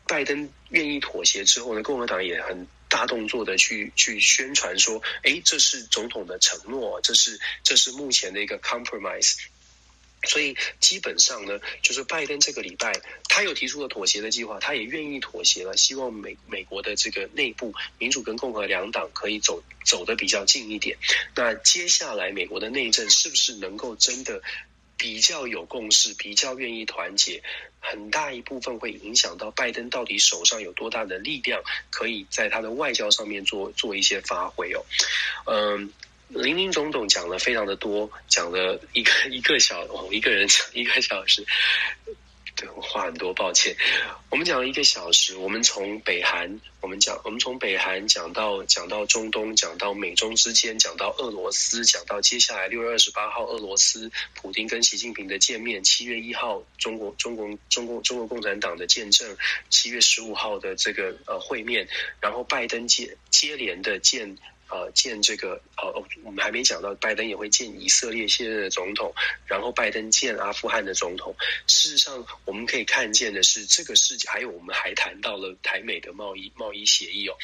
[0.07, 2.67] 拜登愿意妥协之后呢，共和党也很。
[2.87, 9.35] 大动作的去去宣传说，诶，这是总统的承诺，这是这是目前的一个 compromise。
[10.23, 12.93] 所以基本上呢，就是拜登这个礼拜
[13.27, 20.97] 他有提出了妥协的计划，他也愿意妥协了，希望美美国的这个内部民主跟共和两党可以走走得比较近一点。
[21.35, 24.41] 那接下来美国的内政是不是能够真的？
[24.97, 27.43] 比较有共识，比较愿意团结，
[27.79, 34.85] 很大一部分会影响到拜登到底手上有多大的力量，可以在他的外交上面做做一些发挥哦。
[35.45, 35.91] 嗯，
[36.29, 41.45] 林林总总讲了非常的多，讲了一个一个小哦，一个人讲一个小时。
[42.55, 43.75] 对，我话很多，抱歉。
[44.29, 59.35] 我们讲了一个小时，我们从北韩，我们讲，我们从北韩讲到讲到中东，讲到美中之间，讲到俄罗斯，讲到接下来六月二十八号俄罗斯普京跟习近平的见面，七月一号中国中国中国中国共产党的见证，
[59.69, 61.89] 七月十五号的这个呃会面，
[62.21, 64.37] 然后拜登接接连的见。
[64.69, 69.13] 呃，见这个呃，我们还没讲到，拜登也会见以色列现任的总统，
[69.45, 71.35] 然后拜登见阿富汗的总统。
[71.67, 77.35] 事实上，我们可以看见的是，这个世界还有我们还谈到了台美的贸易贸易协议哦。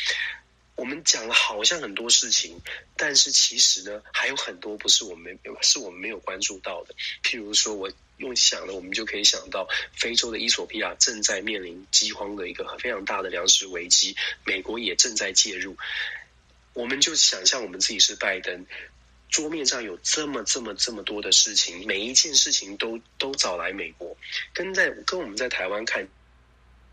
[0.75, 2.59] 我们讲了好像很多事情，
[2.97, 6.95] 但是其实呢，还有很多不是我们是我们没有关注到的。
[7.23, 15.77] 譬如说，我用想了，我们就可以想到，非洲的伊索比亚正在面临饥荒的一个非常大的粮食危机，美国也正在介入。
[16.73, 18.65] 我们就想象我们自己是拜登，
[19.29, 24.17] 桌面上有这么这么这么多的事情，每一件事情都都找来美国，
[24.53, 26.07] 跟在跟我们在台湾看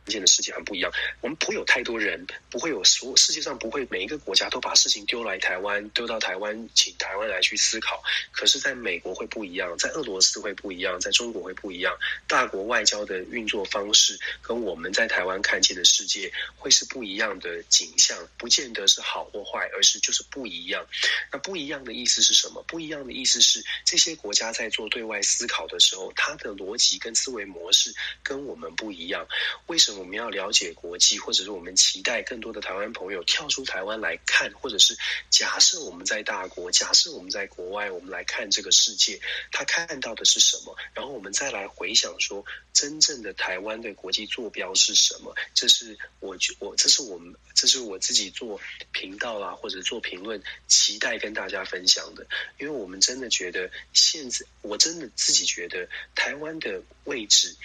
[0.08, 0.90] 见的世界很不一样。
[1.20, 8.02] 我们不会有太多人，不会有所有世界上不会每一个国家都把事情丢来台湾，丢到台湾，请台湾来去思考。
[8.32, 11.96] 可是，在美国会不一样，在俄罗斯会不一样，在中国会不一样。
[12.26, 20.86] 大国外交的运作方式跟我们在台湾看见的世界会是不一样的景象，不见得是好或坏，而是就是不一样。
[21.30, 22.62] 那不一样的意思是什么？
[22.62, 29.26] 不一样的意思是这些国家在做对外思考的时候，它的逻辑跟思维模式跟我们不一样。
[29.66, 29.97] 为什么？
[29.98, 34.96] 我们要了解国际，或者是我们期待更多的台湾朋友跳出台湾来看，或者是
[35.28, 39.20] 假设我们在大国，假设我们在国外，我们来看这个世界，
[39.50, 40.76] 他看到的是什么？
[40.94, 45.34] 然后我们再来回想说，真正的台湾的国际坐标是什么？
[45.54, 48.60] 这是我我这是我们这是我自己做
[48.92, 52.26] 频道啊，或者做评论，期待跟大家分享的，
[52.58, 57.56] 因为我们真的觉得现在，我真的自己觉得台湾的位置。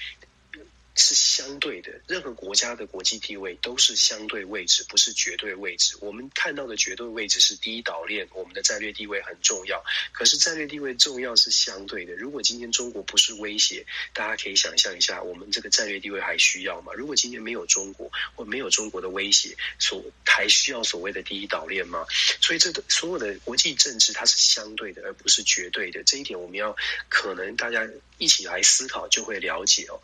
[0.96, 5.96] 是相对的，任何国家的国际地位都是相对位置，不是绝对位置。
[6.02, 9.84] 我们看到的绝对位置是第一岛链，我们的战略地位很重要。
[10.12, 12.14] 可是战略地位重要是相对的。
[12.14, 16.94] 如果今天中国不是威胁，大家可以想象一下，我们这个战略地位还需要吗？
[16.94, 22.06] 如果今天没有中国，或没有中国的威胁，所还需要所谓的第一岛链吗？
[22.40, 26.04] 所以这个所有的国际政治它是相对的，而不是绝对的。
[26.04, 26.76] 这一点我们要
[27.10, 27.88] 可能大家
[28.24, 30.00] 一起来思考，就会了解哦。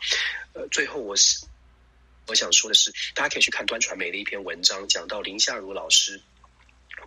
[0.52, 1.46] 呃，最后我是
[2.26, 6.20] 我想说的是，大家可以去看端传媒的一篇文章，讲到林夏如老师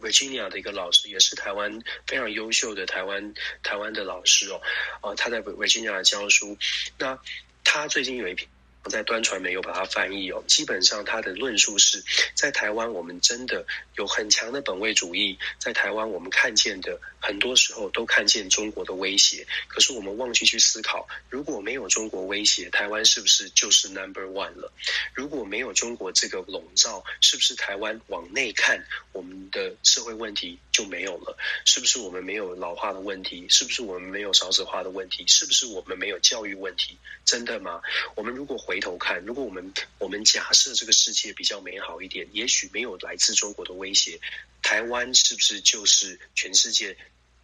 [0.02, 4.60] ，Virginia 的一个老师，也是台湾非常优秀的台湾台湾的老师哦，
[5.02, 6.58] 呃，他在 Virginia 教书，
[6.98, 7.20] 那
[7.64, 8.50] 他最近有一篇。
[8.90, 12.04] 在端传媒有把它翻译哦，基本上他的论述是
[12.34, 13.66] 在台湾，我们真的
[13.96, 15.38] 有很强的本位主义。
[15.60, 24.72] 在台湾，我们看见的很多时候都看见中国的威胁，可是我们忘记去思考，如果没有中国威胁，台湾是不是就是 number one 了？
[25.14, 31.38] 如果没有中国这个笼罩，是不是台湾往内看，我们的社会问题就没有了？
[31.66, 33.48] 是不是我们没有老化的问题？
[33.50, 35.26] 是不是我们没有少子化的问题？
[35.28, 36.98] 是不是我们没有教育问题？
[37.24, 37.82] 真的吗？
[38.16, 44.20] 我们如果回回头看，如果我们我们假设这个世界比较美好一点，也许没有来自中国的威胁，
[44.64, 46.98] 台湾是不是就是全世界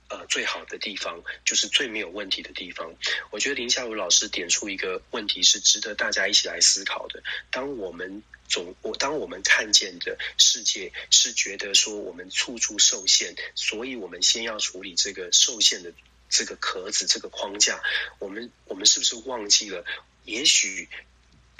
[0.07, 2.95] 呃最好的地方，就是最没有问题的地方？
[3.29, 7.21] 我觉得林夏如老师点出一个问题是值得大家一起来思考的。
[7.51, 15.93] 当我们总我当我们看见的世界是觉得说我们处处受限，所以我们先要处理这个受限的。
[16.31, 17.81] 这个壳子，这个框架，
[18.19, 19.83] 我们我们是不是忘记了？
[20.25, 20.87] 也许，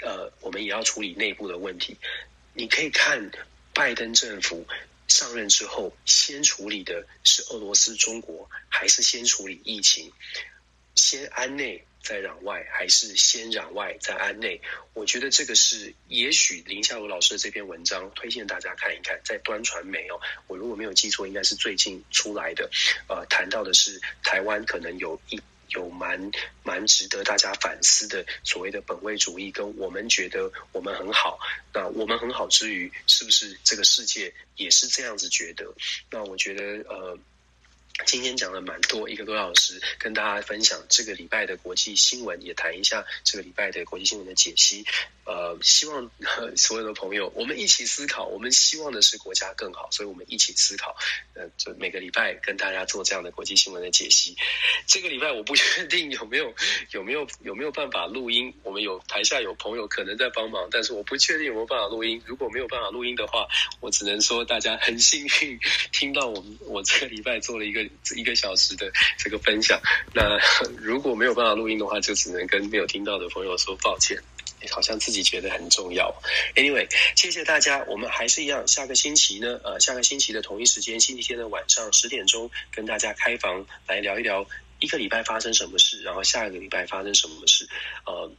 [0.02, 1.96] 呃，我们也要处理内部的问题。
[2.54, 3.30] 你可以看
[3.74, 4.66] 拜登政府
[5.08, 10.12] 上任之后，先处理的是俄罗斯、中国，还是先处理疫情？
[10.94, 11.84] 先安内。
[12.02, 14.62] 再攘外还是先攘外再安内？
[14.94, 22.70] 我觉得这个是也许林夏如老师的这篇文章推荐大家看一看，在端传媒哦，我如果没有记错，应该是最近出来的。
[23.06, 25.38] 呃，谈到的是台湾可能有一
[25.70, 26.30] 有蛮
[26.62, 31.38] 蛮值得大家反思的所谓的本位主义，跟我们觉得我们很好。
[31.72, 35.72] 那我们很好之余，是不是这个世界也是这样子觉得？
[36.10, 37.18] 那我觉得呃。
[38.06, 44.86] 今天讲了蛮多，一个多小时，跟大家分享这个礼拜的国际新闻，也谈一下这个礼拜的国际新闻的解析。
[45.30, 46.10] 呃，希望
[46.56, 48.26] 所有的朋友，我们一起思考。
[48.26, 50.96] 我们希望的是国家更好，所以我们一起思考。
[51.34, 54.34] 呃，就每个礼拜跟大家做这样的国际新闻的解析。
[54.86, 56.52] 这个礼拜我不确定有没有
[56.90, 58.52] 有没有有没有办法录音。
[58.64, 62.20] 我们有台下有朋友可能在帮忙，但是我不确定有没有办法录音。
[62.26, 63.46] 如果没有办法录音的话，
[63.80, 65.58] 我只能说大家很幸运
[65.92, 67.80] 听到我们我这个礼拜做了一个。
[68.16, 69.80] 一个小时的这个分享，
[70.12, 70.38] 那
[70.78, 74.20] 如果没有办法录音的话，就只能跟没有听到的朋友说抱歉。
[74.70, 76.14] 好像自己觉得很重要。
[76.54, 77.84] Anyway，谢谢大家。
[77.88, 84.46] 我们还是一样，下个星期呢，呃，下个星期的同一时间，星期天的晚上十点钟，跟大家开房来聊一聊
[84.78, 87.68] 一个礼拜发生什么事，然后下个礼拜发生什么事。
[88.06, 88.30] 呃，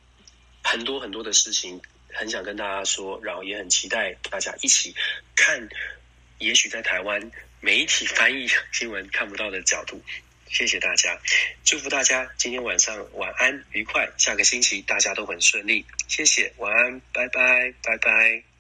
[0.64, 4.96] 很多很多的事情很想跟大家说，然后也很期待大家一起
[5.36, 5.70] 看。
[6.38, 7.32] 也许在台湾。
[7.64, 10.02] 媒体翻译新闻看不到的角度，
[10.52, 11.18] 谢谢大家，
[11.64, 18.51] 祝福大家今天晚上晚安愉快，下个星期大家都很顺利，谢谢，晚安，拜拜，拜拜。